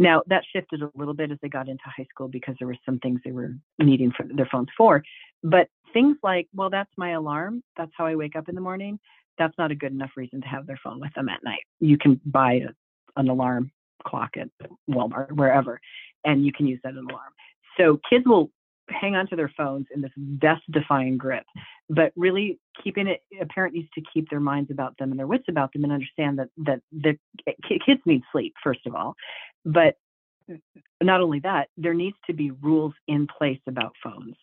[0.00, 2.76] Now that shifted a little bit as they got into high school because there were
[2.86, 5.04] some things they were needing for their phones for.
[5.44, 7.62] But things like, well, that's my alarm.
[7.76, 8.98] That's how I wake up in the morning.
[9.38, 11.60] That's not a good enough reason to have their phone with them at night.
[11.80, 13.70] You can buy a, an alarm
[14.06, 14.48] clock at
[14.88, 15.78] Walmart, wherever,
[16.24, 17.32] and you can use that alarm.
[17.76, 18.50] So kids will
[18.88, 21.44] hang on to their phones in this death-defying grip,
[21.90, 23.20] but really keeping it.
[23.40, 25.92] A parent needs to keep their minds about them and their wits about them, and
[25.92, 27.18] understand that that the
[27.84, 29.14] kids need sleep first of all,
[29.64, 29.96] but
[31.02, 34.36] not only that, there needs to be rules in place about phones.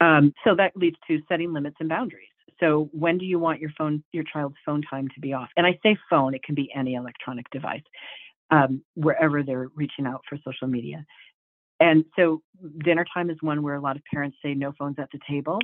[0.00, 2.28] Um, so that leads to setting limits and boundaries.
[2.60, 5.48] So when do you want your phone, your child's phone time to be off?
[5.56, 7.82] And I say phone, it can be any electronic device
[8.50, 11.04] um, wherever they're reaching out for social media.
[11.80, 12.42] And so
[12.84, 15.58] dinner time is one where a lot of parents say no phones at the table.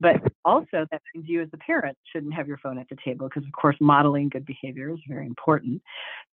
[0.00, 3.28] But also that means you as a parent shouldn't have your phone at the table
[3.28, 5.82] because of course modeling good behavior is very important.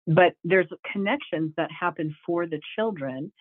[0.08, 3.32] But there's connections that happen for the children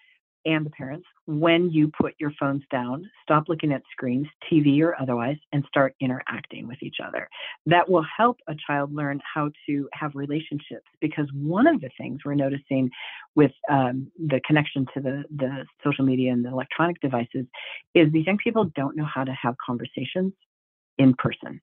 [0.44, 4.98] and the parents when you put your phones down, stop looking at screens, TV or
[5.00, 7.28] otherwise, and start interacting with each other.
[7.66, 12.20] That will help a child learn how to have relationships because one of the things
[12.24, 12.90] we're noticing
[13.34, 17.44] with um, the connection to the, the social media and the electronic devices
[17.94, 20.32] is these young people don't know how to have conversations
[20.96, 21.60] in person.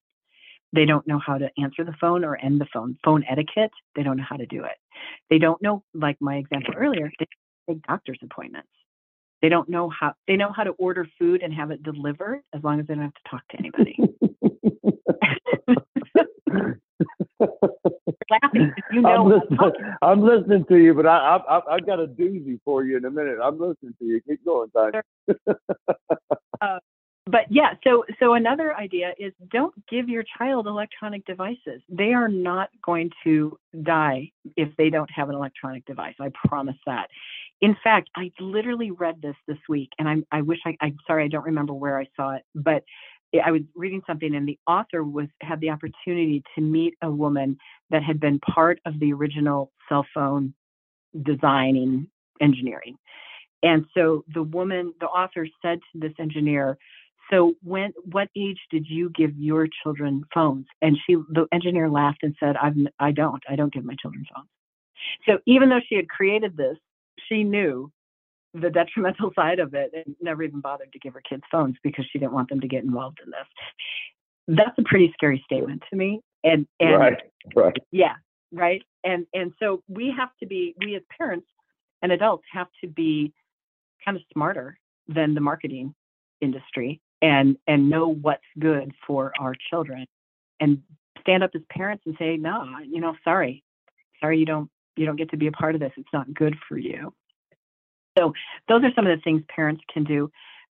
[0.74, 2.98] They don't know how to answer the phone or end the phone.
[3.04, 4.78] Phone etiquette, they don't know how to do it.
[5.30, 7.26] They don't know, like my example earlier, they
[7.70, 8.70] take doctor's appointments.
[9.42, 12.64] They don't know how they know how to order food and have it delivered as
[12.64, 13.98] long as they don't have to talk to anybody.
[18.32, 19.60] laughing you know I'm listening,
[20.02, 23.12] I'm listening, to you, but I, I, I, got a doozy for you in a
[23.12, 23.38] minute.
[23.44, 24.22] I'm listening to you.
[24.28, 25.02] Keep going, Tanya.
[26.62, 26.80] uh,
[27.28, 31.82] but yeah, so so another idea is don't give your child electronic devices.
[31.90, 36.16] They are not going to die if they don't have an electronic device.
[36.20, 37.08] I promise that.
[37.62, 41.26] In fact, I literally read this this week, and I'm I wish I I'm sorry
[41.26, 42.84] I don't remember where I saw it, but
[43.44, 47.58] I was reading something, and the author was had the opportunity to meet a woman
[47.90, 50.54] that had been part of the original cell phone
[51.24, 52.08] designing
[52.42, 52.98] engineering.
[53.64, 56.78] And so the woman, the author said to this engineer,
[57.32, 60.68] so when what age did you give your children phones?
[60.82, 63.42] And she the engineer laughed and said, I've I don't.
[63.50, 64.48] I don't give my children phones.
[65.28, 66.78] So even though she had created this,
[67.28, 67.92] she knew
[68.54, 72.06] the detrimental side of it and never even bothered to give her kids phones because
[72.12, 73.48] she didn't want them to get involved in this.
[74.48, 76.22] That's a pretty scary statement to me.
[76.44, 77.22] And and right,
[77.56, 77.78] right.
[77.92, 78.14] Yeah,
[78.52, 78.84] right.
[79.04, 81.48] And and so we have to be we as parents
[82.02, 83.34] and adults have to be
[84.04, 85.96] kind of smarter than the marketing
[86.42, 90.06] industry and and know what's good for our children
[90.60, 90.82] and
[91.22, 93.64] stand up as parents and say no you know sorry
[94.20, 96.56] sorry you don't you don't get to be a part of this it's not good
[96.68, 97.14] for you
[98.18, 98.34] so
[98.68, 100.32] those are some of the things parents can do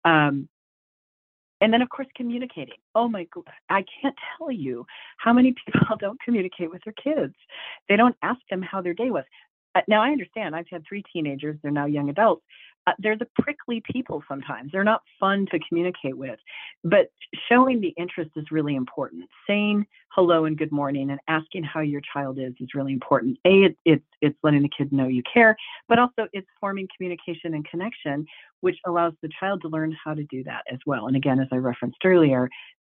[0.04, 0.48] um,
[1.60, 2.76] And then, of course, communicating.
[2.94, 4.86] Oh my God, I can't tell you
[5.18, 7.34] how many people don't communicate with their kids.
[7.88, 9.24] They don't ask them how their day was.
[9.74, 10.54] Uh, now, I understand.
[10.54, 12.44] I've had three teenagers, they're now young adults.
[12.86, 14.70] Uh, they're the prickly people sometimes.
[14.70, 16.38] They're not fun to communicate with.
[16.84, 17.10] But
[17.48, 19.28] showing the interest is really important.
[19.46, 23.38] Saying hello and good morning and asking how your child is is really important.
[23.44, 25.56] A, it, it's, it's letting the kid know you care,
[25.88, 28.24] but also it's forming communication and connection,
[28.60, 31.08] which allows the child to learn how to do that as well.
[31.08, 32.48] And again, as I referenced earlier,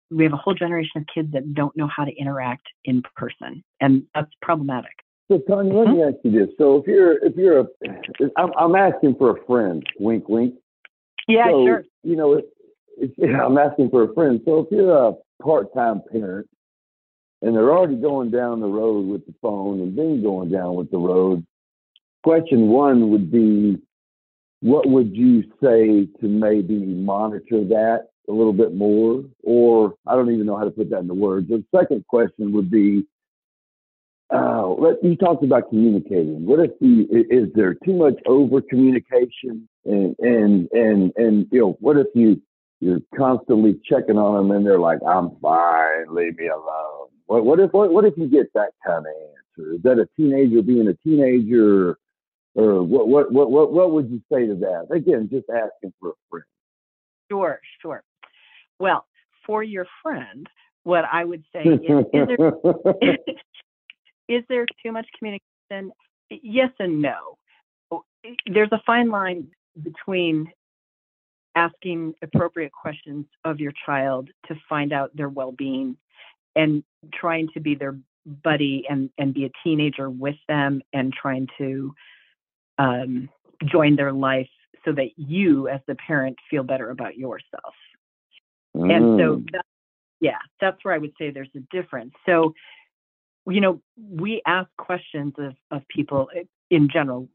[0.09, 3.63] we have a whole generation of kids that don't know how to interact in person,
[3.81, 4.93] and that's problematic.
[5.29, 6.15] So Tanya, let me mm-hmm.
[6.15, 7.65] ask you this: So if you're if you're a,
[8.37, 9.85] I'm, I'm asking for a friend.
[9.99, 10.55] Wink, wink.
[11.27, 11.83] Yeah, so, sure.
[12.03, 12.45] You know, it,
[12.97, 14.41] it's, I'm asking for a friend.
[14.45, 16.47] So if you're a part-time parent
[17.41, 20.89] and they're already going down the road with the phone and then going down with
[20.91, 21.45] the road,
[22.23, 23.77] question one would be,
[24.61, 29.23] what would you say to maybe monitor that a little bit more?
[29.43, 31.49] Or I don't even know how to put that into words.
[31.49, 33.05] The second question would be,
[34.29, 36.45] uh, you talked about communicating.
[36.45, 41.77] What if the is there too much over communication and and and and you know
[41.79, 42.41] what if you
[42.79, 47.07] you're constantly checking on them and they're like I'm fine, leave me alone.
[47.27, 49.13] What what if what, what if you get that kind of
[49.57, 49.73] answer?
[49.75, 51.97] Is that a teenager being a teenager, or,
[52.55, 54.87] or what what what what what would you say to that?
[54.93, 56.45] Again, just asking for a friend.
[57.31, 58.03] Sure, sure.
[58.79, 59.05] Well,
[59.45, 60.47] for your friend,
[60.83, 62.37] what I would say is, is there,
[64.27, 65.91] is there too much communication?
[66.29, 67.37] Yes and no.
[68.45, 69.47] There's a fine line
[69.81, 70.51] between
[71.55, 75.97] asking appropriate questions of your child to find out their well-being
[76.55, 77.97] and trying to be their
[78.43, 81.93] buddy and and be a teenager with them and trying to
[82.77, 83.29] um,
[83.65, 84.49] join their life
[84.85, 87.73] so that you as the parent feel better about yourself
[88.75, 88.93] mm.
[88.93, 89.51] and so mm.
[89.51, 89.65] that,
[90.19, 92.53] yeah that's where i would say there's a difference so
[93.49, 97.29] you know, we ask questions of, of people eh, in general,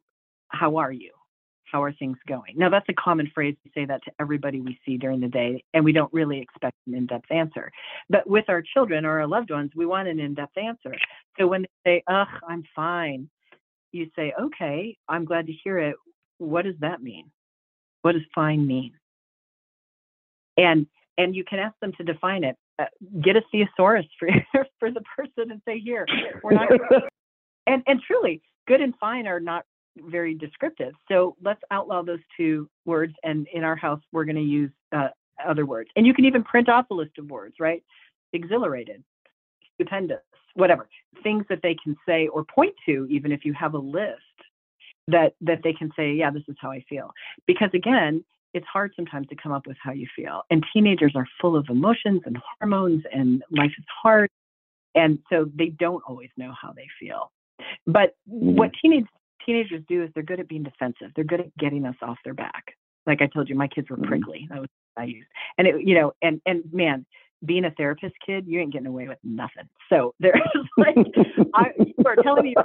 [0.48, 1.12] how are you?
[1.64, 2.54] How are things going?
[2.56, 3.56] Now, that's a common phrase.
[3.64, 6.76] We say that to everybody we see during the day, and we don't really expect
[6.86, 7.72] an in depth answer.
[8.10, 10.94] But with our children or our loved ones, we want an in depth answer.
[11.38, 13.30] So when they say, ugh, I'm fine,
[13.90, 15.96] you say, okay, I'm glad to hear it.
[16.36, 17.30] What does that mean?
[18.02, 18.92] What does fine mean?
[20.58, 20.86] And
[21.18, 22.56] and you can ask them to define it.
[23.22, 24.28] Get a thesaurus for
[24.78, 26.06] for the person and say, here,
[26.42, 26.68] we're not.
[27.66, 29.64] and and truly, good and fine are not
[29.96, 30.94] very descriptive.
[31.08, 33.14] So let's outlaw those two words.
[33.24, 35.08] And in our house, we're going to use uh,
[35.44, 35.90] other words.
[35.96, 37.82] And you can even print off a list of words, right?
[38.32, 39.02] Exhilarated,
[39.74, 40.22] stupendous,
[40.54, 40.88] whatever
[41.22, 44.20] things that they can say or point to, even if you have a list
[45.08, 47.10] that that they can say, yeah, this is how I feel.
[47.46, 48.24] Because again,
[48.54, 50.42] it's hard sometimes to come up with how you feel.
[50.50, 54.30] And teenagers are full of emotions and hormones, and life is hard.
[54.94, 57.32] And so they don't always know how they feel.
[57.86, 58.56] But mm-hmm.
[58.56, 59.06] what teenage,
[59.44, 61.12] teenagers do is they're good at being defensive.
[61.14, 62.76] They're good at getting us off their back.
[63.06, 64.08] Like I told you, my kids were mm-hmm.
[64.08, 64.46] prickly.
[64.50, 65.28] That was what I used.
[65.58, 67.06] And it, you know, and and man,
[67.44, 69.68] being a therapist kid, you ain't getting away with nothing.
[69.88, 70.40] So there's
[70.76, 70.96] like,
[71.54, 72.54] I, you are telling me.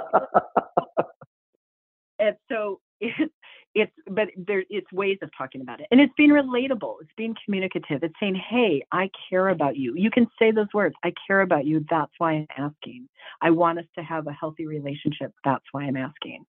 [2.20, 3.32] And so it's
[3.78, 5.86] it's but there it's ways of talking about it.
[5.90, 6.96] And it's being relatable.
[7.00, 8.02] It's being communicative.
[8.02, 9.94] It's saying hey i care about you.
[9.96, 11.84] You can say those words i care about you.
[11.90, 13.08] That's why i'm asking.
[13.40, 15.32] I want us to have a healthy relationship.
[15.44, 16.44] That's why i'm asking.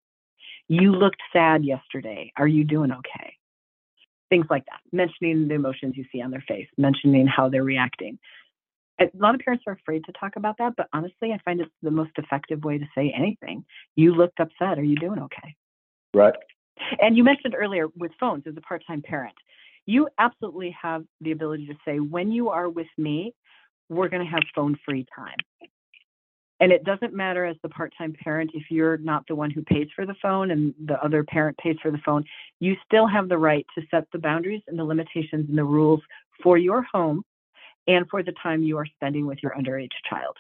[0.68, 2.32] You looked sad yesterday.
[2.38, 3.34] Are you doing okay?
[4.30, 4.82] Things like that.
[4.92, 6.68] Mentioning the emotions you see on their face.
[6.78, 8.20] Mentioning how they're reacting.
[9.02, 11.72] A lot of parents are afraid to talk about that but honestly i find it's
[11.82, 13.66] the most effective way to say anything.
[13.96, 14.80] You looked upset.
[14.80, 15.56] Are you doing okay?
[16.14, 16.36] Right
[17.00, 19.36] and you mentioned earlier with phones as a part time parent,
[19.86, 23.34] you absolutely have the ability to say, when you are with me,
[23.90, 25.38] we're going to have phone free time.
[26.60, 29.64] And it doesn't matter as the part time parent if you're not the one who
[29.64, 32.26] pays for the phone and the other parent pays for the phone,
[32.60, 36.02] you still have the right to set the boundaries and the limitations and the rules
[36.44, 37.24] for your home
[37.88, 40.36] and for the time you are spending with your underage child.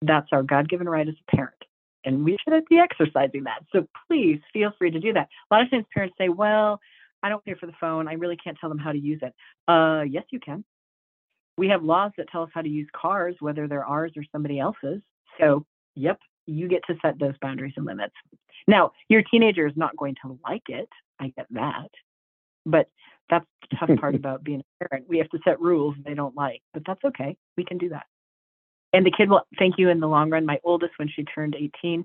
[0.00, 1.54] That's our God given right as a parent
[2.04, 3.62] and we shouldn't be exercising that.
[3.72, 5.28] So please feel free to do that.
[5.50, 6.80] A lot of times parents say, well,
[7.22, 8.08] I don't pay for the phone.
[8.08, 9.32] I really can't tell them how to use it.
[9.68, 10.64] Uh, yes, you can.
[11.56, 14.58] We have laws that tell us how to use cars, whether they're ours or somebody
[14.58, 15.00] else's.
[15.38, 18.14] So, yep, you get to set those boundaries and limits.
[18.66, 20.88] Now, your teenager is not going to like it.
[21.20, 21.88] I get that.
[22.64, 22.88] But
[23.28, 25.08] that's the tough part about being a parent.
[25.08, 27.36] We have to set rules they don't like, but that's okay.
[27.56, 28.06] We can do that
[28.92, 30.46] and the kid will thank you in the long run.
[30.46, 32.04] My oldest, when she turned 18,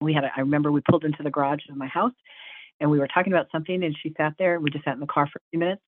[0.00, 2.12] we had, a, I remember we pulled into the garage of my house
[2.80, 4.60] and we were talking about something and she sat there.
[4.60, 5.82] We just sat in the car for a few minutes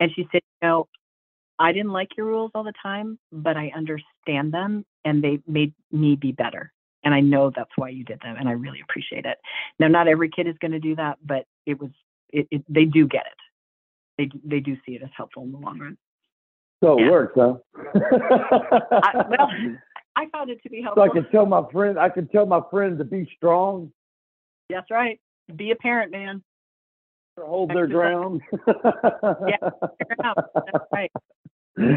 [0.00, 0.88] And she said, you know,
[1.58, 5.72] I didn't like your rules all the time, but I understand them and they made
[5.92, 6.72] me be better.
[7.04, 9.36] And I know that's why you did them, and I really appreciate it.
[9.78, 11.90] Now, not every kid is going to do that, but it was
[12.30, 13.38] it, it, they do get it.
[14.16, 15.98] They they do see it as helpful in the long run.
[16.84, 17.54] So it works, huh?
[17.74, 19.48] I, well,
[20.16, 21.02] I found it to be helpful.
[21.02, 23.90] So I can tell my friend, I can tell my friend to be strong.
[24.68, 25.18] That's right.
[25.56, 26.42] Be a parent, man.
[27.40, 28.42] Hold their ground.
[28.66, 31.10] yeah, that's right.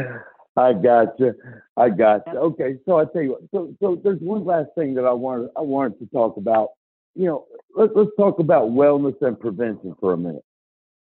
[0.57, 1.33] I got you.
[1.75, 2.39] I got you.
[2.39, 3.41] Okay, so I tell you what.
[3.53, 6.69] So, so there's one last thing that I wanted I wanted to talk about.
[7.13, 10.45] You know, let's let's talk about wellness and prevention for a minute.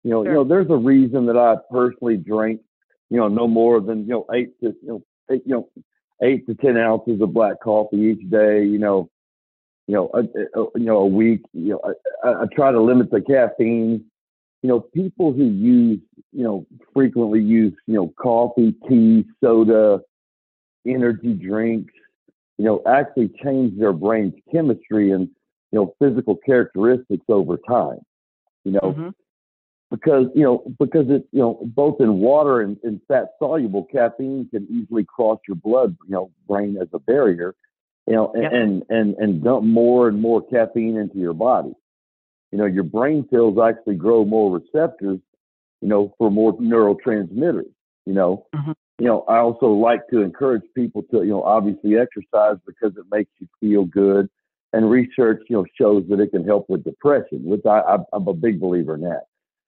[0.05, 0.33] You know, sure.
[0.33, 2.61] you know, there's a reason that I personally drink,
[3.13, 5.69] you know, no more than you know eight to you know eight, you know
[6.23, 8.65] eight to ten ounces of black coffee each day.
[8.65, 9.11] You know,
[9.87, 10.21] you know, a,
[10.59, 11.43] a you know a week.
[11.53, 11.95] You know,
[12.25, 14.05] I, I try to limit the caffeine
[14.63, 15.99] you know, people who use,
[16.33, 20.01] you know, frequently use, you know, coffee, tea, soda,
[20.87, 21.93] energy drinks,
[22.59, 25.29] you know, actually change their brain's chemistry and,
[25.73, 27.99] you know, physical characteristics over time,
[28.65, 29.09] you know, mm-hmm.
[29.93, 34.49] Because, you know, because it, you know, both in water and, and fat soluble caffeine
[34.51, 37.55] can easily cross your blood, you know, brain as a barrier,
[38.09, 38.51] you know, yep.
[38.53, 41.73] and, and, and dump more and more caffeine into your body
[42.53, 45.19] you know, your brain cells actually grow more receptors,
[45.81, 47.73] you know, for more neurotransmitters,
[48.07, 48.47] you know.
[48.55, 48.73] Mm-hmm.
[48.99, 53.07] You know, I also like to encourage people to, you know, obviously exercise because it
[53.11, 54.29] makes you feel good.
[54.75, 58.29] And research, you know, shows that it can help with depression, which I, I am
[58.29, 59.25] a big believer in that.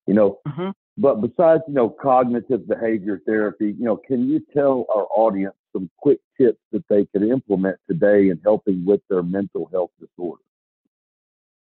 [0.07, 0.71] You know, mm-hmm.
[0.99, 5.91] but besides, you know, cognitive behavior therapy, you know, can you tell our audience some
[5.99, 10.43] quick tips that they could implement today in helping with their mental health disorder?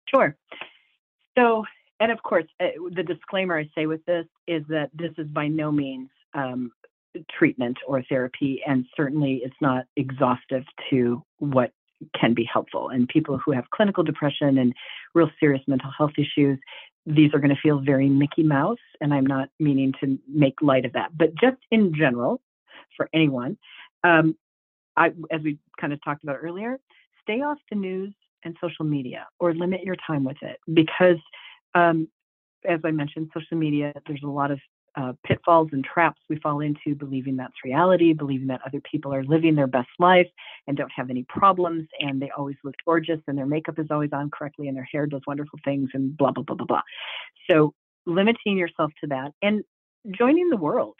[0.08, 0.36] Sure.
[1.38, 1.64] So,
[2.00, 5.48] and of course, uh, the disclaimer I say with this is that this is by
[5.48, 6.72] no means um,
[7.30, 11.72] treatment or therapy, and certainly it's not exhaustive to what
[12.18, 12.88] can be helpful.
[12.88, 14.74] And people who have clinical depression and
[15.14, 16.58] real serious mental health issues,
[17.06, 20.84] these are going to feel very Mickey Mouse, and I'm not meaning to make light
[20.84, 21.16] of that.
[21.16, 22.40] But just in general,
[22.96, 23.58] for anyone,
[24.04, 24.36] um,
[24.96, 26.78] I, as we kind of talked about earlier,
[27.22, 31.18] stay off the news and social media or limit your time with it because
[31.74, 32.08] um,
[32.68, 34.60] as i mentioned social media there's a lot of
[34.96, 39.24] uh, pitfalls and traps we fall into believing that's reality believing that other people are
[39.24, 40.28] living their best life
[40.66, 44.10] and don't have any problems and they always look gorgeous and their makeup is always
[44.12, 46.82] on correctly and their hair does wonderful things and blah blah blah blah blah
[47.50, 47.72] so
[48.06, 49.64] limiting yourself to that and
[50.12, 50.96] joining the world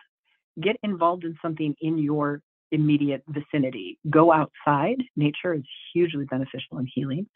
[0.61, 2.41] get involved in something in your
[2.75, 3.99] immediate vicinity.
[4.11, 5.03] Go outside.
[5.17, 7.27] Nature is hugely beneficial in healing.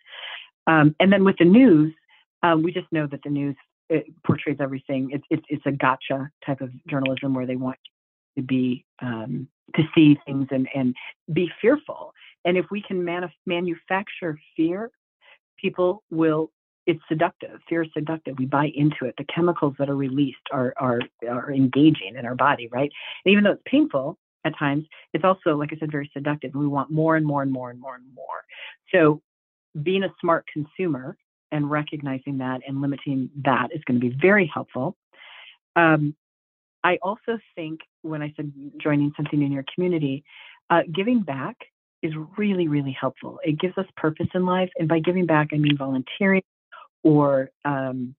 [0.67, 1.95] Um, and then with the news,
[2.43, 3.57] um, we just know that the news
[4.25, 5.11] portrays everything.
[5.13, 7.79] It's, it's, it's a gotcha type of journalism where they want
[8.37, 10.95] to be um, to see things and, and
[11.33, 12.13] be fearful.
[12.45, 14.91] And if we can manuf- manufacture fear,
[15.59, 16.51] people will.
[16.87, 17.61] It's seductive.
[17.69, 18.39] Fear is seductive.
[18.39, 19.15] We buy into it.
[19.19, 22.91] The chemicals that are released are are are engaging in our body, right?
[23.27, 26.55] And even though it's painful, at times, it's also, like I said, very seductive.
[26.55, 28.45] We want more and more and more and more and more.
[28.95, 29.21] So,
[29.83, 31.17] being a smart consumer
[31.51, 34.97] and recognizing that and limiting that is going to be very helpful.
[35.77, 36.15] Um,
[36.85, 40.25] I also think when I said joining something in your community,
[40.71, 41.57] uh, giving back
[42.03, 43.41] is really, really helpful.
[43.43, 44.71] It gives us purpose in life.
[44.79, 46.43] And by giving back, I mean volunteering
[47.03, 48.15] or um,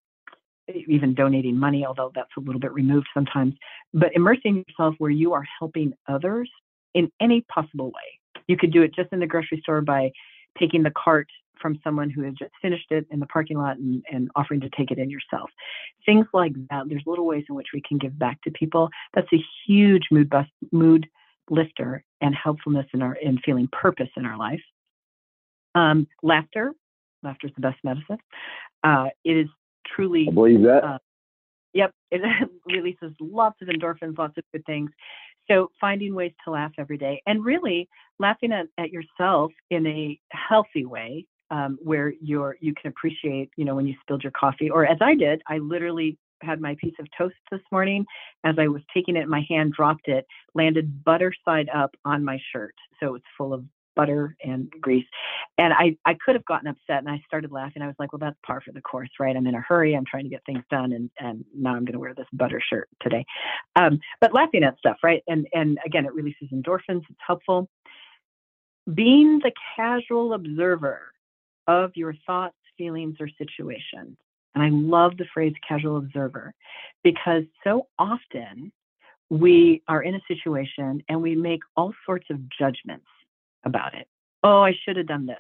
[0.88, 3.54] even donating money, although that's a little bit removed sometimes,
[3.94, 6.50] but immersing yourself where you are helping others
[6.94, 8.44] in any possible way.
[8.48, 10.12] You could do it just in the grocery store by
[10.60, 11.28] taking the cart
[11.62, 14.70] from someone who has just finished it in the parking lot and, and offering to
[14.78, 15.50] take it in yourself.
[16.06, 16.84] Things like that.
[16.88, 18.90] There's little ways in which we can give back to people.
[19.14, 21.08] That's a huge mood bust, mood
[21.50, 24.62] lifter and helpfulness in our in feeling purpose in our life.
[25.76, 26.74] Um, laughter.
[27.24, 28.18] Laughter is the best medicine.
[28.84, 29.48] Uh, it is
[29.86, 30.28] truly.
[30.30, 30.84] I believe that.
[30.84, 30.98] Uh,
[31.74, 34.92] yep, it releases lots of endorphins, lots of good things.
[35.50, 37.90] So finding ways to laugh every day and really
[38.20, 43.66] laughing at, at yourself in a healthy way um, where you're you can appreciate, you
[43.66, 46.94] know, when you spilled your coffee or as I did, I literally had my piece
[47.00, 48.06] of toast this morning.
[48.44, 50.26] As I was taking it my hand, dropped it,
[50.56, 52.76] landed butter side up on my shirt.
[53.00, 55.06] So it's full of butter and grease.
[55.58, 57.82] And I, I could have gotten upset and I started laughing.
[57.82, 59.36] I was like, well, that's par for the course, right?
[59.36, 59.94] I'm in a hurry.
[59.94, 60.94] I'm trying to get things done.
[60.94, 63.26] And, and now I'm going to wear this butter shirt today.
[63.76, 65.22] Um, but laughing at stuff, right?
[65.28, 67.04] And, and again, it releases endorphins.
[67.10, 67.68] It's helpful.
[68.94, 71.12] Being the casual observer
[71.68, 74.18] of your thoughts, feelings, or situations.
[74.56, 76.54] And I love the phrase casual observer
[77.04, 78.72] because so often
[79.30, 83.06] we are in a situation and we make all sorts of judgments
[83.64, 84.08] about it.
[84.44, 85.38] Oh, I should have done this.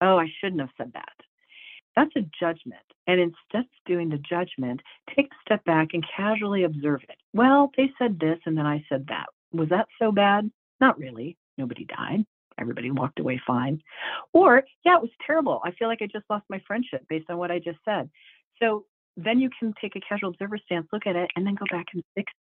[0.00, 1.12] Oh, I shouldn't have said that.
[1.96, 2.82] That's a judgment.
[3.06, 4.80] And instead of doing the judgment,
[5.14, 7.16] take a step back and casually observe it.
[7.32, 9.26] Well, they said this and then I said that.
[9.52, 10.50] Was that so bad?
[10.80, 11.36] Not really.
[11.56, 12.24] Nobody died.
[12.58, 13.82] Everybody walked away fine.
[14.32, 15.60] Or, yeah, it was terrible.
[15.64, 18.08] I feel like I just lost my friendship based on what I just said.
[18.62, 18.84] So
[19.16, 21.86] then you can take a casual observer stance, look at it, and then go back
[21.92, 22.38] and fix it.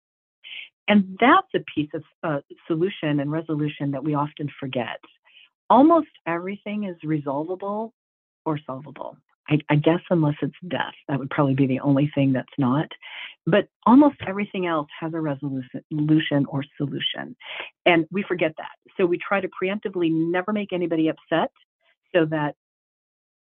[0.88, 4.98] And that's a piece of uh, solution and resolution that we often forget.
[5.70, 7.94] Almost everything is resolvable
[8.44, 9.16] or solvable.
[9.48, 12.86] I, I, guess unless it's death, that would probably be the only thing that's not.
[13.46, 17.36] But almost everything else has a resolution or solution.
[17.84, 18.70] And we forget that.
[18.96, 21.50] So we try to preemptively never make anybody upset
[22.14, 22.54] so that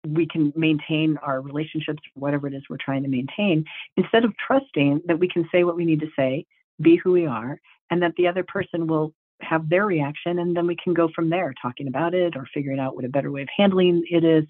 [0.07, 3.63] we can maintain our relationships, whatever it is we're trying to maintain,
[3.97, 6.45] instead of trusting that we can say what we need to say,
[6.81, 7.59] be who we are,
[7.91, 10.39] and that the other person will have their reaction.
[10.39, 13.09] And then we can go from there, talking about it or figuring out what a
[13.09, 14.45] better way of handling it is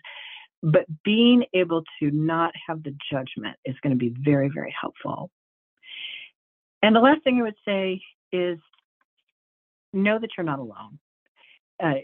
[0.63, 5.29] but being able to not have the judgment is going to be very, very helpful.
[6.81, 8.01] And the last thing I would say
[8.31, 8.59] is
[9.93, 10.99] know that you're not alone.
[11.81, 11.95] Uh,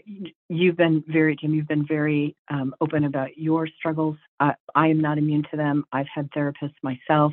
[0.48, 4.16] you've been very, Jim, you've been very um, open about your struggles.
[4.40, 5.84] Uh, I am not immune to them.
[5.92, 7.32] I've had therapists myself.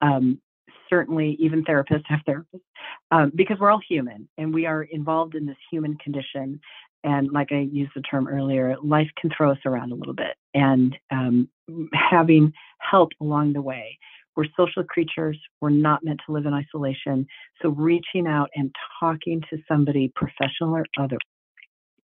[0.00, 0.40] Um,
[0.88, 2.60] certainly, even therapists have therapists
[3.10, 6.60] um, because we're all human and we are involved in this human condition
[7.04, 10.36] and like I used the term earlier, life can throw us around a little bit,
[10.54, 11.48] and um,
[11.92, 13.98] having help along the way.
[14.36, 15.38] We're social creatures.
[15.60, 17.26] We're not meant to live in isolation.
[17.60, 21.18] So reaching out and talking to somebody, professional or other,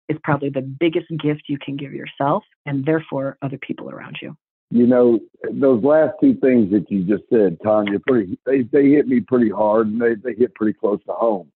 [0.09, 4.37] is probably the biggest gift you can give yourself and therefore other people around you.
[4.71, 5.21] You know,
[5.53, 9.51] those last two things that you just said, Tanya, pretty they, they hit me pretty
[9.51, 11.51] hard and they, they hit pretty close to home.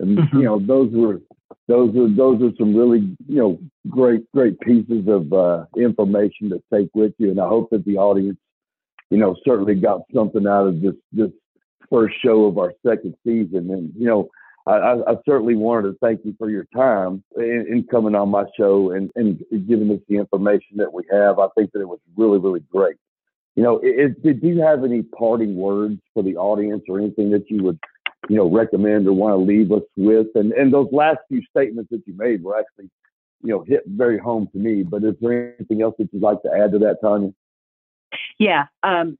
[0.00, 0.38] And mm-hmm.
[0.38, 1.20] you know, those were
[1.68, 6.62] those are those are some really you know great great pieces of uh, information to
[6.72, 8.38] take with you, and I hope that the audience
[9.10, 11.30] you know certainly got something out of this this
[11.90, 13.70] first show of our second season.
[13.70, 14.30] And you know,
[14.66, 18.44] I, I certainly wanted to thank you for your time in, in coming on my
[18.56, 21.38] show and, and giving us the information that we have.
[21.38, 22.96] I think that it was really really great.
[23.54, 27.50] You know, it, did you have any parting words for the audience or anything that
[27.50, 27.78] you would
[28.28, 30.28] you know, recommend or want to leave us with?
[30.34, 32.90] And and those last few statements that you made were actually,
[33.42, 34.82] you know, hit very home to me.
[34.82, 37.32] But is there anything else that you'd like to add to that, Tanya?
[38.38, 39.18] Yeah, um,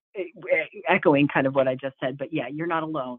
[0.88, 3.18] echoing kind of what I just said, but yeah, you're not alone.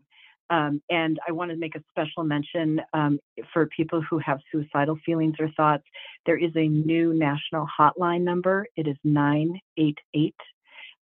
[0.49, 3.19] Um, and I want to make a special mention um,
[3.53, 5.85] for people who have suicidal feelings or thoughts.
[6.25, 8.67] There is a new national hotline number.
[8.75, 10.35] It is 988.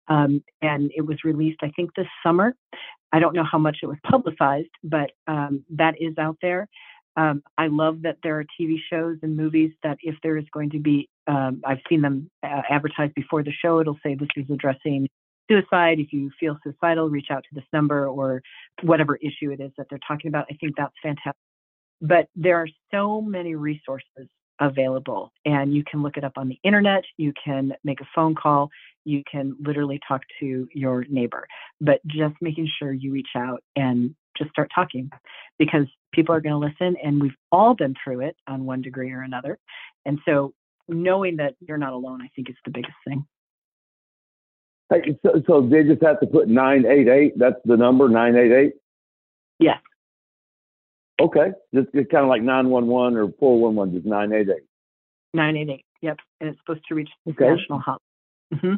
[0.09, 2.55] Um, and it was released, I think, this summer.
[3.11, 6.67] I don't know how much it was publicized, but um, that is out there.
[7.15, 10.69] Um, I love that there are TV shows and movies that if there is going
[10.71, 14.45] to be, um, I've seen them uh, advertised before the show, it'll say this is
[14.51, 15.09] addressing
[15.49, 15.99] suicide.
[15.99, 18.43] If you feel suicidal, reach out to this number or
[18.83, 20.45] whatever issue it is that they're talking about.
[20.51, 21.33] I think that's fantastic.
[22.01, 24.27] But there are so many resources
[24.59, 28.33] available and you can look it up on the internet you can make a phone
[28.33, 28.69] call
[29.07, 31.47] you can literally talk to your neighbor
[31.81, 35.09] but just making sure you reach out and just start talking
[35.57, 39.11] because people are going to listen and we've all been through it on one degree
[39.11, 39.57] or another
[40.05, 40.53] and so
[40.87, 43.25] knowing that you're not alone i think is the biggest thing
[44.89, 48.73] hey, so, so they just have to put 988 that's the number 988
[49.59, 49.77] yes
[51.19, 54.61] Okay, just, just kind of like 911 or 411, just 988.
[55.33, 56.17] 988, yep.
[56.39, 57.55] And it's supposed to reach the okay.
[57.55, 57.99] national hub.
[58.53, 58.75] Mm-hmm.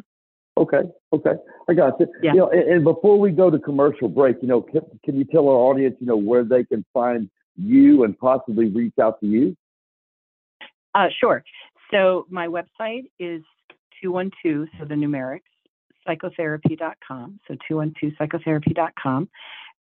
[0.60, 0.82] Okay,
[1.14, 1.32] okay,
[1.70, 2.06] I got you.
[2.22, 2.32] Yeah.
[2.32, 5.24] You know, and, and, before we go to commercial break, you know, can, can you
[5.24, 9.26] tell our audience, you know, where they can find you and possibly reach out to
[9.26, 9.56] you?
[10.94, 11.42] Uh, sure.
[11.90, 13.42] So my website is
[14.02, 15.40] 212, so the numerics,
[16.06, 17.40] psychotherapy.com.
[17.48, 19.30] So 212psychotherapy.com.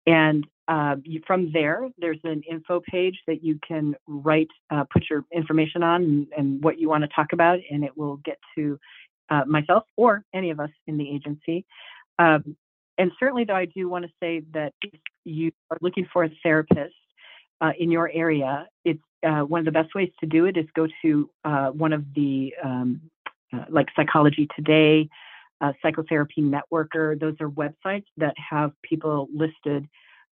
[0.07, 5.05] And uh, you, from there, there's an info page that you can write, uh, put
[5.09, 8.37] your information on and, and, what you want to talk about, and it will get
[8.55, 8.79] to
[9.29, 11.65] uh, myself or any of us in the agency.
[12.19, 12.55] Um,
[12.97, 16.29] and certainly, though, I do want to say that if you are looking for a
[16.43, 16.95] therapist
[17.61, 20.65] uh, in your area, it's uh, one of the best ways to do it is
[20.75, 23.01] go to uh, one of the um,
[23.69, 25.09] like Psychology Today,
[25.81, 27.19] Psychotherapy Networker.
[27.19, 29.87] Those are websites that have people listed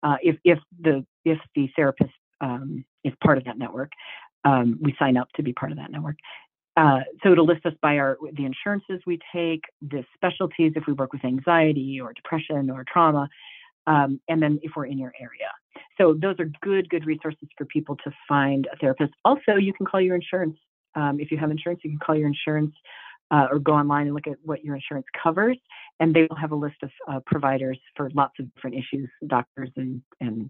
[0.02, 3.92] uh, if if the if the therapist um, is part of that network,
[4.44, 6.16] um, we sign up to be part of that network.
[6.80, 10.94] Uh, so it'll list us by our the insurances we take, the specialties if we
[10.94, 13.28] work with anxiety or depression or trauma,
[13.86, 15.50] um, and then if we're in your area.
[15.98, 19.12] so those are good, good resources for people to find a therapist.
[19.26, 20.56] Also, you can call your insurance.
[20.94, 22.74] Um, if you have insurance, you can call your insurance
[23.30, 25.58] uh, or go online and look at what your insurance covers,
[26.00, 29.70] and they will have a list of uh, providers for lots of different issues, doctors
[29.76, 30.48] and and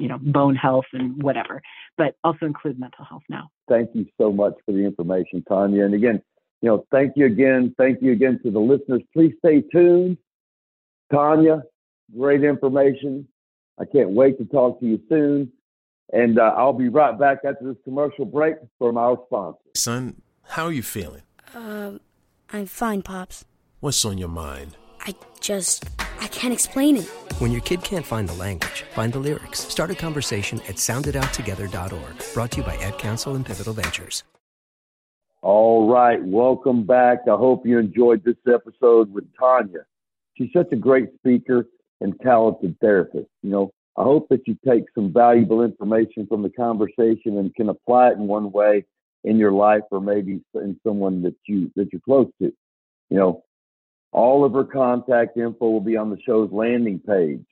[0.00, 1.62] you know bone health and whatever,
[1.96, 3.50] but also include mental health now.
[3.68, 5.84] Thank you so much for the information, Tanya.
[5.84, 6.22] And again,
[6.62, 7.74] you know, thank you again.
[7.78, 9.02] Thank you again to the listeners.
[9.12, 10.18] Please stay tuned.
[11.12, 11.62] Tanya,
[12.16, 13.26] great information.
[13.78, 15.52] I can't wait to talk to you soon.
[16.12, 19.58] And uh, I'll be right back after this commercial break from our sponsor.
[19.76, 21.22] Son, how are you feeling?
[21.54, 22.00] Um,
[22.52, 23.44] I'm fine, Pops.
[23.80, 24.76] What's on your mind?
[25.00, 27.06] I just, I can't explain it.
[27.38, 29.60] When your kid can't find the language, find the lyrics.
[29.60, 32.34] Start a conversation at sounditouttogether.org.
[32.34, 34.24] Brought to you by Ad Council and Pivotal Ventures.
[35.42, 37.20] All right, welcome back.
[37.26, 39.86] I hope you enjoyed this episode with Tanya.
[40.36, 41.66] She's such a great speaker
[42.02, 43.28] and talented therapist.
[43.42, 47.70] You know, I hope that you take some valuable information from the conversation and can
[47.70, 48.84] apply it in one way
[49.24, 52.52] in your life or maybe in someone that you that you're close to.
[53.08, 53.42] You know,
[54.12, 57.44] all of her contact info will be on the show's landing page.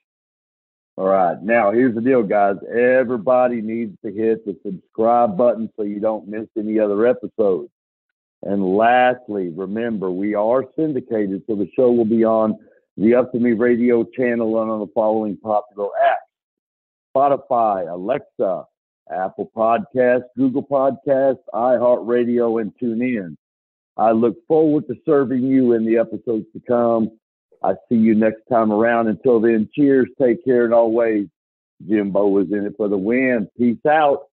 [0.96, 2.56] All right, now here's the deal, guys.
[2.68, 7.70] Everybody needs to hit the subscribe button so you don't miss any other episodes.
[8.42, 12.58] And lastly, remember we are syndicated, so the show will be on
[12.96, 16.28] the Up to Me radio channel and on the following popular apps
[17.16, 18.64] Spotify, Alexa,
[19.10, 23.36] Apple Podcasts, Google Podcasts, iHeartRadio, and TuneIn.
[23.98, 27.18] I look forward to serving you in the episodes to come.
[27.62, 29.08] I see you next time around.
[29.08, 31.26] Until then, cheers, take care, and always,
[31.86, 33.48] Jimbo is in it for the win.
[33.58, 34.26] Peace out.